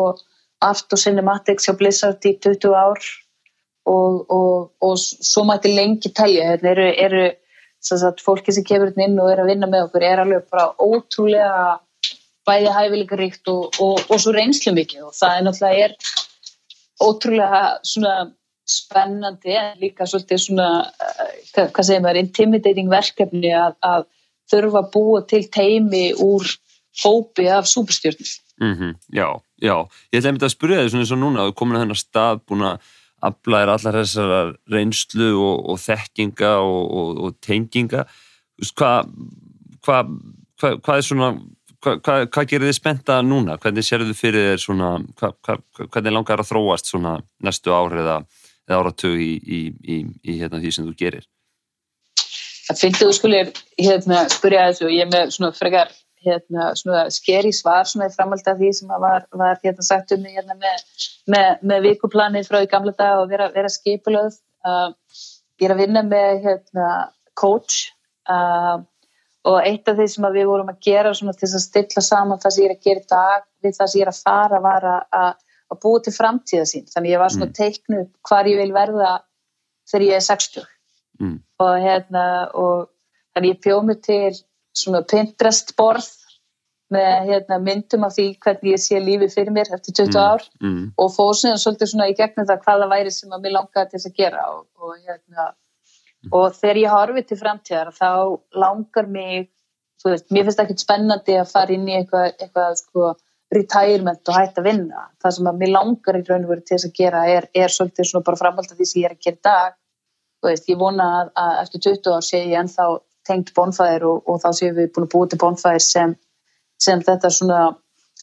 [0.66, 3.04] Art og Cinematics hjá Blizzard í 20 ár
[3.90, 7.28] og, og, og svo mæti lengi telja hérna eru, eru
[7.80, 11.78] sagt, fólki sem kemur inn og er að vinna með okkur er alveg bara ótrúlega
[12.50, 15.96] bæði hæfileikaríkt og, og svo reynslu mikið og það er náttúrulega er
[17.00, 18.16] ótrúlega svona
[18.70, 24.06] spennandi en líka svolítið svona eh, hvað segir maður, intimidating verkefni að, að
[24.52, 26.46] þurfa að búa til teimi úr
[27.04, 28.30] hópi af súperstjórnum
[28.62, 29.28] mm -hmm, Já,
[29.62, 29.76] já,
[30.12, 32.04] ég ætla að mynda að spyrja þig svona eins og núna, þú komin að þennar
[32.04, 32.80] stað búin að
[33.22, 38.06] aflæðir allar þessar reynslu og, og þekkinga og, og, og tenginga.
[38.76, 39.10] Hvað
[39.86, 40.04] hva,
[40.60, 41.32] hva, hva er svona
[41.84, 43.58] hvað hva gerir þið spenta núna?
[43.62, 44.92] Hvernig sér þið fyrir þér svona
[45.88, 48.18] hvernig langar að þróast svona næstu árið eða,
[48.68, 51.28] eða áratug í, í, í, í hérna, því sem þú gerir?
[52.70, 56.74] Það finnst þú skulir hérna spyrja þessu, ég er með svona frekar hérna,
[57.14, 60.84] skeri svar svona í framhald af því sem var, var hérna, sagt um hérna, með,
[61.32, 64.36] með, með vikuplanið frá í gamla dag og vera, vera skipulöð
[64.68, 64.92] uh,
[65.60, 66.90] ég er að vinna með hérna,
[67.40, 67.88] coach
[68.30, 68.84] uh,
[69.48, 72.64] og eitt af því sem við vorum að gera til að stilla saman það sem
[72.64, 75.32] ég er að gera í dag við það sem ég er að fara var að,
[75.72, 77.58] að búa til framtíða sín þannig ég var svona mm.
[77.60, 79.12] teiknu hvar ég vil verða
[79.90, 80.68] þegar ég er 60
[81.20, 81.38] mm.
[81.66, 82.90] og hérna og
[83.34, 84.34] þannig ég bjóð mig til
[84.76, 86.10] svona Pinterest borð
[86.94, 90.46] með hérna, myndum af því hvernig ég sé lífið fyrir mér eftir 20 mm, ár
[90.58, 90.86] mm, mm.
[90.98, 94.00] og fóð síðan svolítið svona í gegnum það hvaða væri sem að mér langaði til
[94.00, 95.46] þess að gera og, og, hérna.
[96.32, 98.12] Og þegar ég horfið til framtíðar þá
[98.60, 99.50] langar mig
[100.06, 103.12] veist, mér finnst ekkert spennandi að fara inn í eitthvað, eitthvað sko,
[103.54, 105.08] retirement og hægt að vinna.
[105.24, 107.74] Það sem að mér langar í raun og veru til þess að gera er, er
[107.74, 109.78] svolítið svona bara framhald af því sem ég er að gera dag.
[110.46, 112.88] Veist, ég vona að, að eftir 20 ár sé ég ennþá
[113.28, 116.14] tengt bonfæðir og, og þá séum við búin að búið til bonfæðir sem,
[116.80, 117.64] sem þetta svona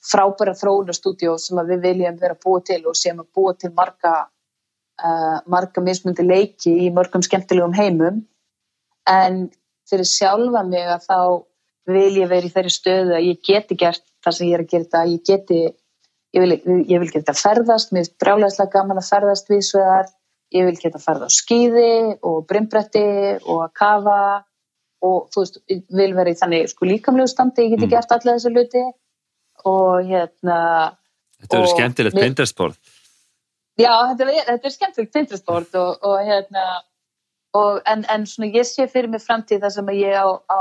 [0.07, 4.15] frábæra þróunarstúdjó sem við viljum vera búið til og sem að búið til marga,
[5.03, 8.25] uh, marga mismundi leiki í mörgum skemmtilegum heimum.
[9.11, 9.47] En
[9.89, 11.19] fyrir sjálfa mig að þá
[11.87, 14.73] vil ég vera í þeirri stöðu að ég geti gert það sem ég er að
[14.73, 15.61] gera þetta, ég geti
[16.37, 16.57] ég vil,
[16.91, 20.11] ég vil geta ferðast, mér er brálegslega gaman að ferðast við svegar,
[20.55, 21.95] ég vil geta ferða á skýði
[22.27, 23.07] og brimbretti
[23.45, 24.19] og að kafa
[25.07, 27.95] og þú veist, vil vera í þannig sko líkamlegu standi, ég geti mm.
[27.95, 28.85] gert alla þessu luti
[29.67, 30.61] og hérna
[31.37, 32.95] Þetta verður skemmtilegt Pinterest-bord
[33.77, 36.67] Já, þetta er, þetta er skemmtilegt Pinterest-bord og, og hérna
[37.57, 40.61] og, en, en svona ég sé fyrir mig framtíð þar sem ég á, á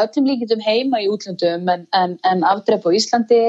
[0.00, 3.42] öllum líkitum heima í útlöndum en, en, en afdrepp á Íslandi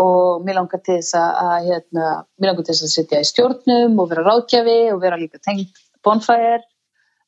[0.00, 3.98] og mér langar til þess að hérna, mér langar til þess að sitja í stjórnum
[4.00, 6.62] og vera ráðgjafi og vera líka tengt bonfire.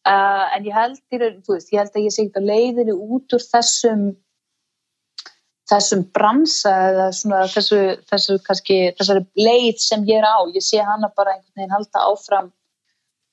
[0.05, 1.01] Uh, en ég held,
[1.49, 4.11] veist, ég held að ég sé ekki að leiðinu út úr þessum
[5.71, 7.79] þessum bransa eða svona þessu,
[8.11, 12.05] þessu kannski, þessari leið sem ég er á, ég sé hana bara einhvern veginn halda
[12.11, 12.53] áfram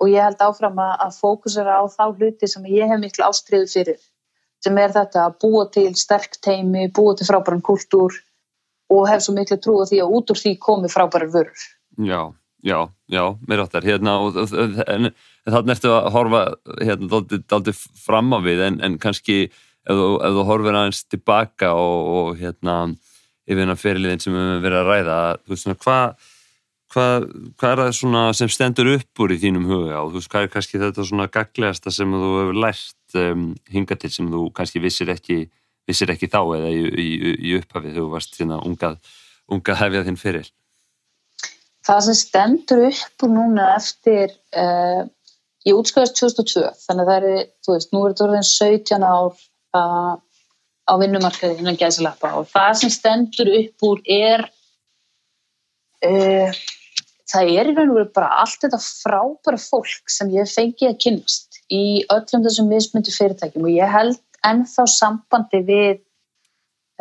[0.02, 3.68] og ég held áfram að, að fókusera á þá hluti sem ég hef miklu ástriðu
[3.74, 4.00] fyrir
[4.64, 8.16] sem er þetta að búa til sterk teimi, búa til frábæran kultúr
[8.92, 11.66] og hef svo miklu trú að því að út úr því komi frábærar vörur.
[11.98, 12.22] Já,
[12.64, 12.78] já,
[13.10, 13.88] já, mér áttar.
[13.88, 16.44] Hérna og þannig ertu að horfa
[16.82, 17.22] hérna
[17.58, 17.76] aldrei
[18.06, 19.44] fram á við en, en kannski
[19.88, 22.76] ef þú, ef þú horfir aðeins tilbaka og, og hérna
[23.48, 26.30] yfir hérna fyrirliðin sem við höfum verið að ræða þú veist svona hvað
[26.92, 27.26] hvað
[27.60, 30.02] hva er það svona sem stendur upp úr í þínum huga?
[30.02, 33.98] Og þú veist hvað er kannski þetta svona gaglegasta sem þú hefur lært um, hinga
[34.00, 35.46] til sem þú kannski vissir ekki
[35.90, 37.08] vissir ekki þá eða í, í,
[37.50, 39.00] í upphafið þegar þú varst hérna ungað,
[39.52, 40.52] ungað hefjað þinn fyrir
[41.82, 45.08] Það sem stendur upp úr núna eftir uh,
[45.66, 49.42] ég útskjáðist 2002 þannig að það er, þú veist, nú er þetta orðin 17 ár
[49.78, 50.16] uh,
[50.88, 54.46] á vinnumarkaði innan gæðsalappa og það sem stendur upp úr er
[56.08, 56.62] uh,
[57.32, 61.00] það er í raun og veru bara allt þetta frábæra fólk sem ég fengi að
[61.06, 63.68] kynast í öllum þessum mismyndu fyrirtækjum.
[63.68, 66.00] Og ég held ennþá sambandi við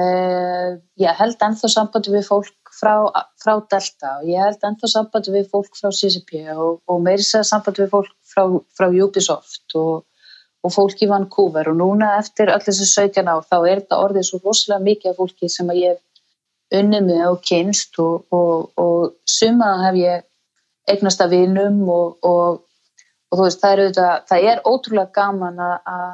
[0.01, 2.95] Uh, ég held ennþá sambandi við fólk frá,
[3.43, 4.15] frá Delta.
[4.23, 7.91] Og ég held ennþá sambandi við fólk frá CCP og, og meirins að sambandi við
[7.93, 8.47] fólk frá,
[8.79, 10.07] frá Ubisoft og,
[10.67, 11.71] og fólk í Vancouver.
[11.73, 15.21] Og núna eftir öll þessu 17 ár þá er þetta orðið svo rosalega mikið af
[15.21, 16.01] fólki sem að ég
[16.81, 20.27] unnið með og kynst og, og suma hef ég
[20.91, 22.67] eignast af vinum og
[23.31, 26.11] þú veist það er, auðvitað, það er ótrúlega gaman að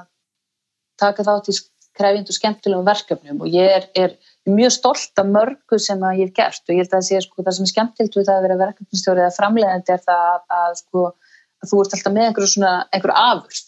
[1.01, 1.57] taka þátt í
[1.97, 3.43] krefjand og skemmtilegum verkefnum.
[3.45, 4.17] Og ég er, er
[4.49, 6.65] mjög stolt af mörgu sem að ég hef gert.
[6.69, 8.59] Og ég held að það sé sko, það sem er skemmtilegt við það að vera
[8.65, 11.07] verkefnstjórið eða framlegandi er það að, að, sko,
[11.63, 13.66] að þú ert alltaf með einhverju svona einhverju afurst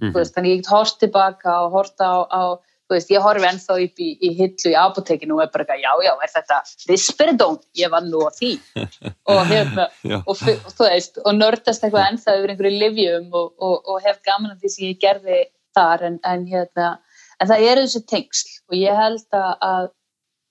[0.00, 0.32] mm -hmm.
[0.34, 2.42] þannig ég get hort tilbaka og hort á, á
[2.90, 5.92] veist, ég horfi ennþá upp í, í hillu í apotekinu og er bara ekki, já
[6.06, 8.52] já, er þetta risperidón, ég var nú á því.
[9.32, 9.88] Og hérna
[10.26, 14.22] og, og þú veist, og nördast eitthvað ennþá yfir einhverju livjum og, og, og hef
[14.22, 15.40] gaman af því sem ég gerði
[15.74, 16.98] þar en, en hérna
[17.40, 19.88] en það eru þessi tengsl og ég held að, að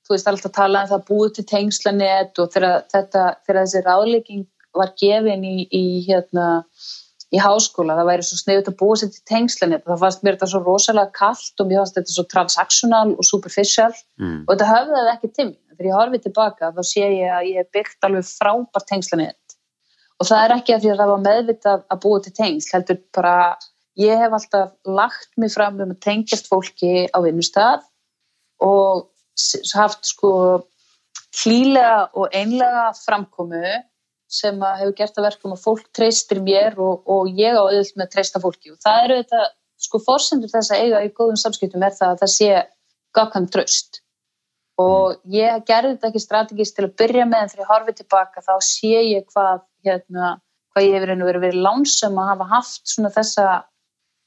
[0.06, 4.46] þú veist alltaf tala um það búið til tengslanett og þegar, þetta, þegar þessi ráðlegging
[4.76, 6.50] var gefin í, í, hérna,
[7.36, 10.38] í háskóla, það væri svo snöðut að búið sér til tengslanett og það fannst mér
[10.38, 14.38] þetta svo rosalega kallt og mér fannst þetta svo transaktional og superficial mm.
[14.45, 15.61] og þetta höfðaði ekki til mér.
[15.75, 19.57] Þegar ég horfið tilbaka þá sé ég að ég hef byggt alveg frábært tengslanett
[20.15, 23.01] og það er ekki að því að það var meðvitað að búið til tengsl, heldur
[23.17, 23.36] bara
[23.99, 27.83] ég hef alltaf lagt mig fram um að tengjast fólki á vinnustad
[28.63, 29.09] og
[29.75, 30.31] haft sko
[31.36, 33.63] hlýlega og einlega framkomu
[34.36, 37.99] sem hefur gert að verka um að fólk treystir mér og, og ég á auðvitað
[37.99, 38.73] með að treysta fólki.
[38.73, 39.43] Og það eru þetta
[39.86, 42.49] sko fórsendur þess að eiga í góðum samskiptum er það að það sé
[43.15, 44.01] gafkvæm tröst
[44.81, 48.43] og ég gerði þetta ekki strategist til að byrja með en þegar ég horfið tilbaka
[48.43, 50.33] þá sé ég hvað hérna,
[50.73, 53.45] hvað ég hefur verið verið lánsum að hafa haft svona þessa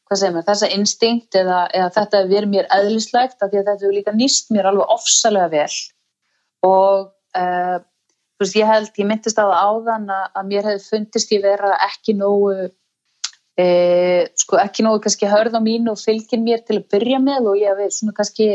[0.08, 3.66] hvað segir maður, þessa instinkt eða, eða þetta er verið mér eðlislegt af því að
[3.68, 5.74] þetta hefur líka nýst mér alveg ofsalega vel.
[6.64, 7.76] Og uh,
[8.38, 11.42] þú veist ég held, ég myndist á það áðan að, að mér hefði fundist ég
[11.42, 16.78] vera ekki nógu uh, sko ekki nógu kannski hörð á mínu og fylgin mér til
[16.78, 18.50] að byrja með og ég hef svona kannski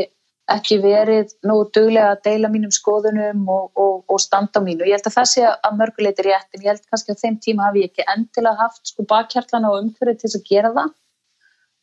[0.54, 4.84] ekki verið nógu duglega að deila mínum skoðunum og, og, og standa á mínu.
[4.84, 7.68] Ég held að það sé að mörguleitir rétt en ég held kannski að þeim tíma
[7.68, 10.92] hafi ég ekki endilega haft sko bakhjarlana og umhverfið til að gera það.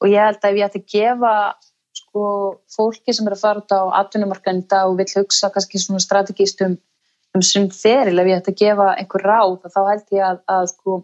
[0.01, 1.33] Og ég held að ef ég ætti að gefa
[1.97, 2.23] sko,
[2.75, 6.61] fólki sem er að fara út á atvinnumarkaðin dag og vil hugsa kannski svona strategíst
[7.35, 10.67] um, sem feril, ef ég ætti að gefa einhver ráð þá held ég að, að
[10.73, 10.99] sko,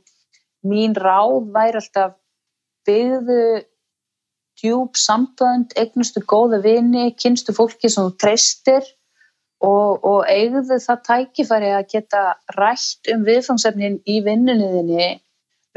[0.67, 2.15] mín ráð væri alltaf
[2.87, 3.41] byggðu
[4.57, 8.87] djúb sambönd, eignustu góða vini, kynstu fólki sem þú treystir
[9.61, 12.23] og, og eigðu það tækifæri að geta
[12.57, 15.09] rætt um viðfangsefnin í vinnunniðinni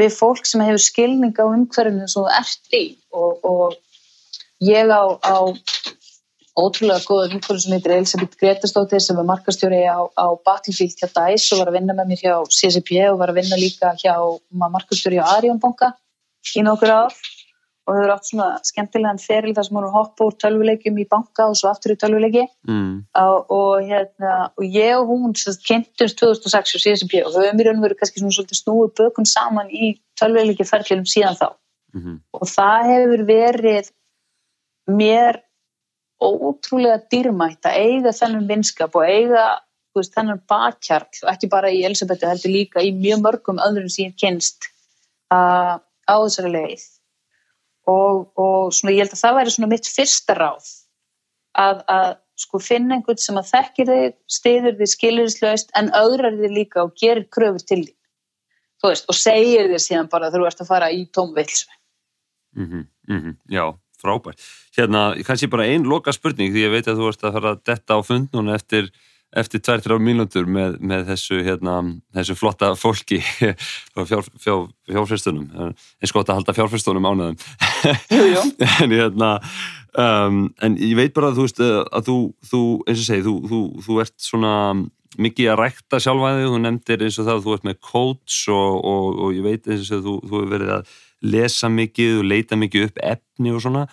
[0.01, 2.85] við fólk sem hefur skilning á umhverfinu sem þú ert í.
[3.13, 3.77] Og, og
[4.65, 5.37] ég á, á
[6.59, 11.55] ótrúlega góða umhverfinu sem heitir Elisabeth Gretastóttir sem var markastjóri á, á Battlefield hjá DICE
[11.55, 14.15] og var að vinna með mér hjá CCP og var að vinna líka hjá
[14.51, 15.95] markastjóri á Arjón banka
[16.57, 17.15] í nokkur ár
[17.91, 21.49] og þau eru átt svona skemmtilegan feril þar sem hún hoppa úr tölvuleikjum í banka
[21.51, 22.91] og svo aftur í tölvuleiki mm.
[23.19, 27.83] og, og, hérna, og ég og hún kynntumst 2006 og CSP og þau hefur mjög
[27.87, 32.19] verið kannski svona snúið bökun saman í tölvuleikjaferðlunum síðan þá mm -hmm.
[32.39, 33.91] og það hefur verið
[35.01, 35.41] mér
[36.21, 39.45] ótrúlega dýrmætt að eiga þennan vinskap og eiga
[39.97, 44.11] veist, þennan bakkjarl og ekki bara í Elisabethu heldur líka í mjög mörgum öðrum sem
[44.11, 44.71] ég kynst
[45.31, 46.85] á þessari leið.
[47.91, 50.68] Og, og svona, ég held að það væri svona mitt fyrsta ráð
[51.59, 52.11] að, að
[52.41, 56.95] sko finna einhvern sem að þekkir þig, stiður þig skilurislaust en öðrar þig líka og
[57.01, 57.97] gerir kröfur til þig
[58.85, 61.68] veist, og segir þig síðan bara þegar þú ert að fara í tómvilsu
[62.57, 63.64] mm -hmm, mm -hmm, Já,
[64.01, 64.43] frábært
[64.77, 67.63] Hérna, kannski bara einn loka spurning því ég veit að þú ert að fara að
[67.71, 68.91] detta á fund núna eftir
[69.37, 71.77] eftir 2-3 mínútur með, með þessu, hérna,
[72.17, 73.21] þessu flotta fólki
[74.09, 77.37] fjár, fjár, fjárfyrstunum eins gott að halda fjárfyrstunum ánæðum
[78.83, 79.31] en, hérna,
[79.95, 82.17] um, en ég veit bara að þú veist að þú,
[82.51, 84.55] þú eins og segi þú, þú, þú ert svona
[85.21, 88.75] mikið að rækta sjálfæði, þú nefndir eins og það að þú ert með coach og,
[88.91, 92.88] og, og ég veit eins og þú hefur verið að lesa mikið og leita mikið
[92.88, 93.87] upp efni og svona.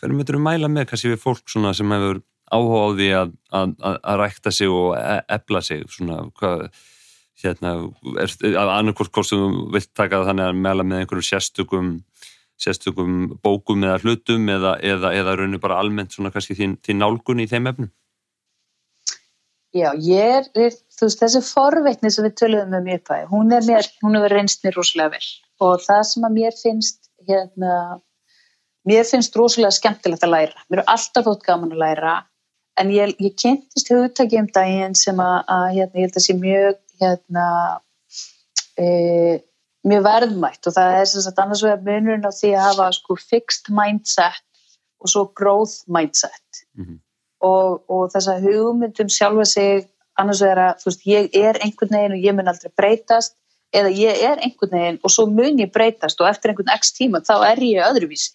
[0.00, 3.76] Hvernig myndur þú mæla með kannski við fólk sem hefur áhuga á því að, að,
[3.94, 6.66] að rækta sig og e, efla sig svona hvað
[7.44, 7.74] hérna,
[8.62, 9.40] annarkort hvort þú
[9.74, 11.92] vilt taka þannig að meðla með einhverjum sérstökum
[12.60, 17.42] sérstökum bókum eða hlutum eða, eða, eða raunir bara almennt svona kannski þín, þín nálgun
[17.42, 17.90] í þeim efnum?
[19.74, 23.88] Já, ég er, þú veist, þessi forveitni sem við töluðum um í upphæði, hún er
[24.04, 25.26] hún er reynst mér rosalega vel
[25.60, 28.00] og það sem að mér finnst hérna,
[28.88, 32.14] mér finnst rosalega skemmtilegt að læra, mér er alltaf þótt gaman að læra
[32.80, 36.36] en ég, ég kynntist hugtæki um daginn sem að, að hérna, ég held að sé
[36.38, 37.46] mjög hérna
[38.78, 38.86] e,
[39.88, 40.60] mjög verðmætt.
[40.66, 44.42] Og það er sem sagt annars vegar munurinn á því að hafa sko fixed mindset
[45.04, 46.64] og svo growth mindset.
[46.74, 46.98] Mm -hmm.
[47.44, 51.96] og, og þess að hugmyndum sjálfa sig annars vegar að þú veist ég er einhvern
[51.96, 53.36] veginn og ég mun aldrei breytast
[53.74, 57.22] eða ég er einhvern veginn og svo mun ég breytast og eftir einhvern x tíma
[57.26, 58.34] þá er ég öðruvísi.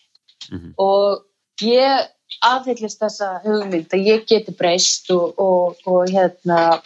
[0.49, 0.73] Mm -hmm.
[0.77, 1.25] og
[1.61, 2.07] ég
[2.45, 6.79] aðhyllist þessa hugmynd að ég geti breyst og, og, og hérna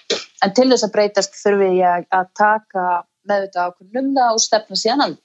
[0.43, 4.43] en til þess að breytast þurfi ég að taka með þetta ákveðin um það og
[4.43, 5.17] stefna að því.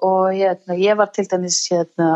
[0.00, 2.10] Og hérna ég var til dæmis hérna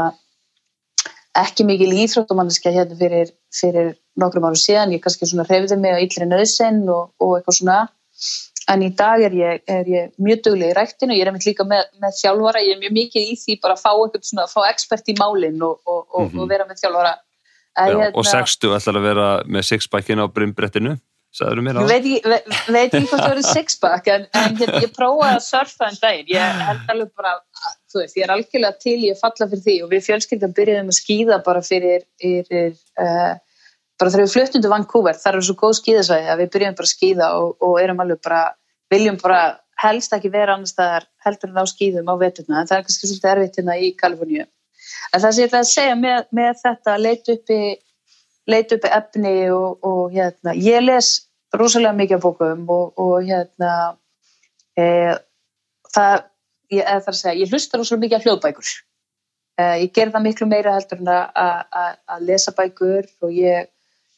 [1.37, 6.03] ekki mikil íþróttumanniska hérna fyrir, fyrir nokkrum árum síðan, ég kannski svona hreyfði mig á
[6.05, 7.79] yllri nöðsinn og, og eitthvað svona
[8.73, 11.65] en í dag er ég, er ég mjög dugleg í ræktinu, ég er einmitt líka
[11.69, 14.55] með, með þjálfara, ég er mjög mikið í því bara að fá eitthvað svona, að
[14.55, 16.23] fá expert í málinn og, og, Mhm.
[16.25, 16.41] mm -hmm.
[16.43, 17.15] og vera með þjálfara
[17.75, 20.97] Já, að, og 60 ætlar að vera með sixpackin á brimbrettinu
[21.35, 21.89] sagður mér á Ég
[22.71, 26.29] veit ekki hvort það verið sixpack en, en hérna, ég prófaði að surfa en daginn
[26.31, 27.33] ég held alveg bara,
[27.91, 31.01] þú veist, ég er algjörlega til ég falla fyrir því og við fjölskyldum byrjuðum að
[31.01, 32.73] skýða bara fyrir, fyrir
[33.03, 33.35] uh,
[34.01, 36.89] bara þegar við fluttum til Vancouver þar eru svo góð skýðasvæði að við byrjuðum bara
[36.89, 38.43] að skýða og, og erum alveg bara,
[38.93, 39.41] viljum bara
[39.83, 42.61] helst ekki vera annars staðar heldur en á skýðum á veturna.
[42.61, 44.47] En það er kannski svolítið erfitt hérna í Kaliforníu.
[45.15, 47.61] En það sem ég ætla að segja með, með þetta að leita uppi
[48.51, 51.11] leita uppi efni og, og hérna, ég les
[51.55, 53.71] rosalega mikið af bókum og, og hérna
[54.77, 54.87] e,
[55.95, 56.27] það,
[56.75, 58.73] ég, er að segja, ég hlusta rosalega mikið af hljóðbækur.
[59.55, 63.71] E, ég ger það miklu meira heldur en að lesa bækur og ég,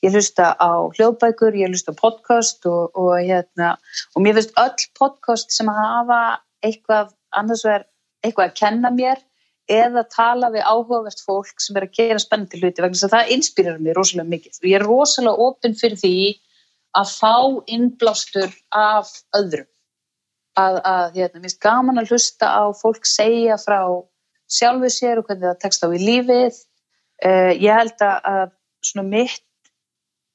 [0.06, 3.74] ég hlusta á hljóðbækur, ég hlusta á podcast og, og hérna,
[4.14, 7.86] og mér finnst öll podcast sem hafa eitthvað annars vegar
[8.24, 9.22] eitthvað að kenna mér
[9.70, 13.32] eða tala við áhugavert fólk sem er að gera spennandi hluti vegna þess að það
[13.36, 14.58] inspirar mig rosalega mikið.
[14.60, 16.18] Og ég er rosalega opinn fyrir því
[16.96, 17.34] að fá
[17.76, 19.68] innblástur af öðrum.
[20.56, 23.80] Að, að hérna, mér finnst gaman að hlusta á fólk segja frá
[24.46, 26.62] sjálfu sér og hvernig það tekst á í lífið.
[27.26, 28.54] Uh, ég held að, að
[28.86, 29.42] svona mitt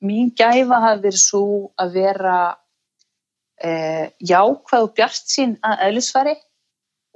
[0.06, 1.44] mín gæfa hafi verið svo
[1.80, 6.36] að vera uh, jákvæð og bjart sín að eðlisfæri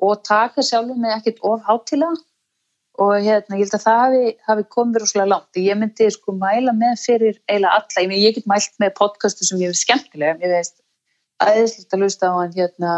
[0.06, 2.16] og taka sjálfur mig ekkert of hátilega
[3.02, 5.60] og hérna, ég held að það hafi, hafi komið rosalega langt.
[5.60, 9.48] Ég myndi sko mæla með fyrir eiginlega alla, ég, meni, ég get mælt með podcastu
[9.48, 10.78] sem ég finnst skemmtilega, ég veist
[11.44, 12.92] aðeinslega að lusta á hann hérna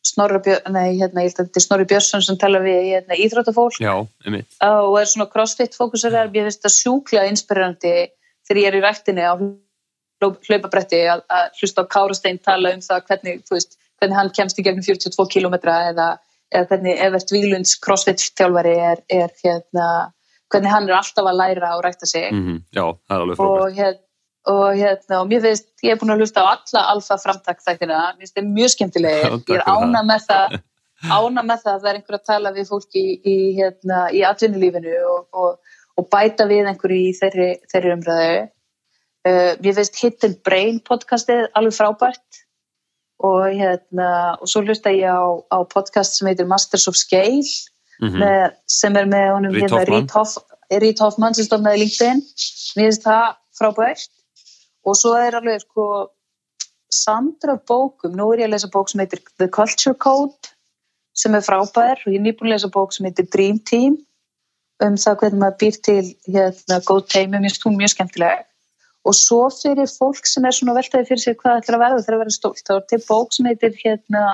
[0.00, 3.76] Snorri nei hérna, að Snorri Björnsson sem tala við hérna, íþróttafólk.
[3.84, 7.92] Já, og er svona crossfit fókusarar, ég finnst það sjúklega inspirerandi
[8.50, 9.34] þegar ég er í rættinni á
[10.20, 14.64] hlaupabretti að, að hlusta á Kárastein tala um það hvernig, veist, hvernig hann kemst í
[14.66, 16.08] gegnum 42 kilometra eða,
[16.52, 19.88] eða hvernig Evert Vílunds crossfit þjálfari er, er hérna,
[20.52, 22.28] hvernig hann er alltaf að læra og rækta sig.
[22.34, 23.60] Mm Já, það er alveg frábært.
[23.62, 24.00] og, hér,
[24.50, 28.02] og hérna, og mér finnst, ég er búin að hlusta á alla alfa framtak þættina,
[28.18, 30.60] mér finnst það mjög takk ég er ána með það
[31.08, 34.20] ána með það að það er einhver að tala við fólki í, í, hérna, í
[34.26, 38.44] atvinnulífinu og, og, og bæta við einhverju í þeirri, þeirri umræðu.
[39.28, 42.44] Uh, mér finnst Hidden Brain podcastið alveg frábært
[43.20, 44.08] og hérna
[44.40, 45.20] og svo hlusta ég á,
[45.52, 47.44] á podcast sem heitir Masters of Scale
[48.00, 52.22] Mm með, sem er með honum Reid hérna, Hoffman sem stofnaði LinkedIn.
[52.78, 53.26] Mér finnst það
[53.58, 54.08] frábært.
[54.88, 55.86] Og svo er alveg sko
[56.90, 60.54] samdra bókum, nú er ég að lesa bók sem heitir The Culture Code
[61.12, 62.00] sem er frábær.
[62.06, 64.00] Og ég er nýbúin að lesa bók sem heitir Dream Team
[64.86, 68.46] um það hvernig maður býr til hérna góð teimi, mér finnst hún mjög skemmtileg.
[69.08, 72.16] Og svo fyrir fólk sem er svona veltaði fyrir sig hvað ætlar að verða þegar
[72.16, 74.24] að vera stólt, þá er til bók sem heitir hérna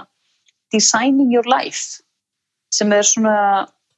[0.75, 2.03] Designing Your Life
[2.75, 3.37] sem er svona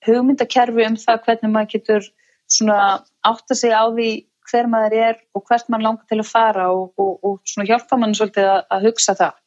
[0.07, 2.11] hugmyndakerfi um það hvernig maður getur
[2.49, 2.81] svona
[3.27, 4.11] átta sig á því
[4.49, 7.99] hver maður er og hvert maður langar til að fara og, og, og svona hjálpa
[8.01, 9.41] mann svolítið að, að hugsa það.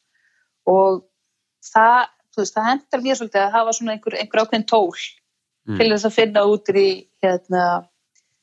[0.70, 1.00] Og
[1.66, 4.92] það, veist, það hendar mér svolítið að hafa svona einhver, einhver ákveðin tól
[5.68, 5.78] Mm.
[5.78, 6.88] til þess að finna út í
[7.22, 7.66] hérna,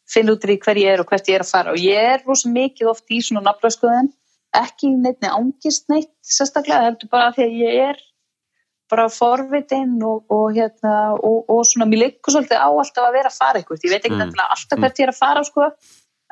[0.07, 2.23] finna út í hver ég er og hvert ég er að fara og ég er
[2.27, 4.13] rosa mikið oft í svona nafnlagskuðin
[4.55, 7.99] ekki neitt neitt ángist neitt sérstaklega, heldur bara af því að ég er
[8.89, 13.33] bara forvitin og, og hérna og, og svona mér liggur svolítið á alltaf að vera
[13.33, 14.31] að fara eitthvað, ég veit ekki Mm.
[14.31, 14.47] mm.
[14.47, 15.69] alltaf hvert ég er að fara sko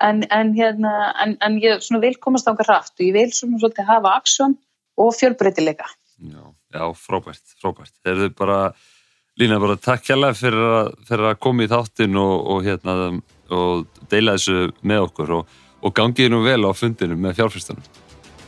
[0.07, 0.95] en, en hérna,
[1.25, 4.17] en, en ég svona vil komast á einhver hratt og ég vil svona svolítið hafa
[4.23, 4.57] aksjón
[4.97, 6.43] og fjölbreytileika Já,
[6.73, 7.93] já, frábært, frábært.
[8.01, 8.61] Þeir eru bara,
[9.37, 12.95] Lína, bara takk hérlega fyrir, að- fyrir að koma í þáttin og, og, hérna,
[13.53, 15.47] og deila þessu með okkur og,
[15.85, 17.85] og gangið nú vel á fundinu með fjárfyrstunum.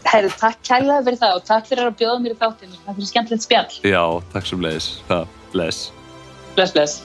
[0.09, 3.11] Herri, takk kærlega fyrir það og takk fyrir að bjóða mér í þáttinu takk fyrir
[3.11, 4.03] skemmtilegt spjall, Já,
[4.33, 4.89] takk sem leiðis.
[5.53, 5.83] Bless.
[6.57, 6.97] bless bless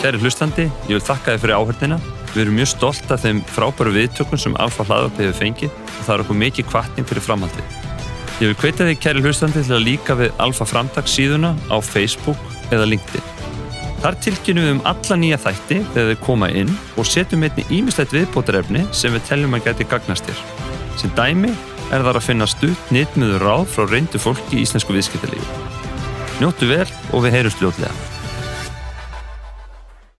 [0.00, 1.96] Kæri hlustandi, ég vil þakka þið fyrir áhörnina.
[2.34, 6.14] Við erum mjög stolt af þeim frábæru viðtökun sem Alfa hlaðvarp hefur fengið og það
[6.16, 7.83] er okkur mikið kvartning fyrir framhaldið.
[8.42, 12.40] Ég vil hvetja þig kæri hlustandi til að líka við Alfa Framtags síðuna á Facebook
[12.74, 13.28] eða LinkedIn.
[14.02, 18.12] Þar tilkynum við um alla nýja þætti þegar þau koma inn og setjum einni ímislegt
[18.12, 20.42] viðbótarefni sem við teljum að geti gagnast þér.
[21.00, 21.52] Sem dæmi
[21.94, 25.62] er þar að finna stutt nýttmiður ráð frá reyndu fólki í íslensku viðskiptalífi.
[26.42, 28.13] Njóttu vel og við heyrumst ljótlega.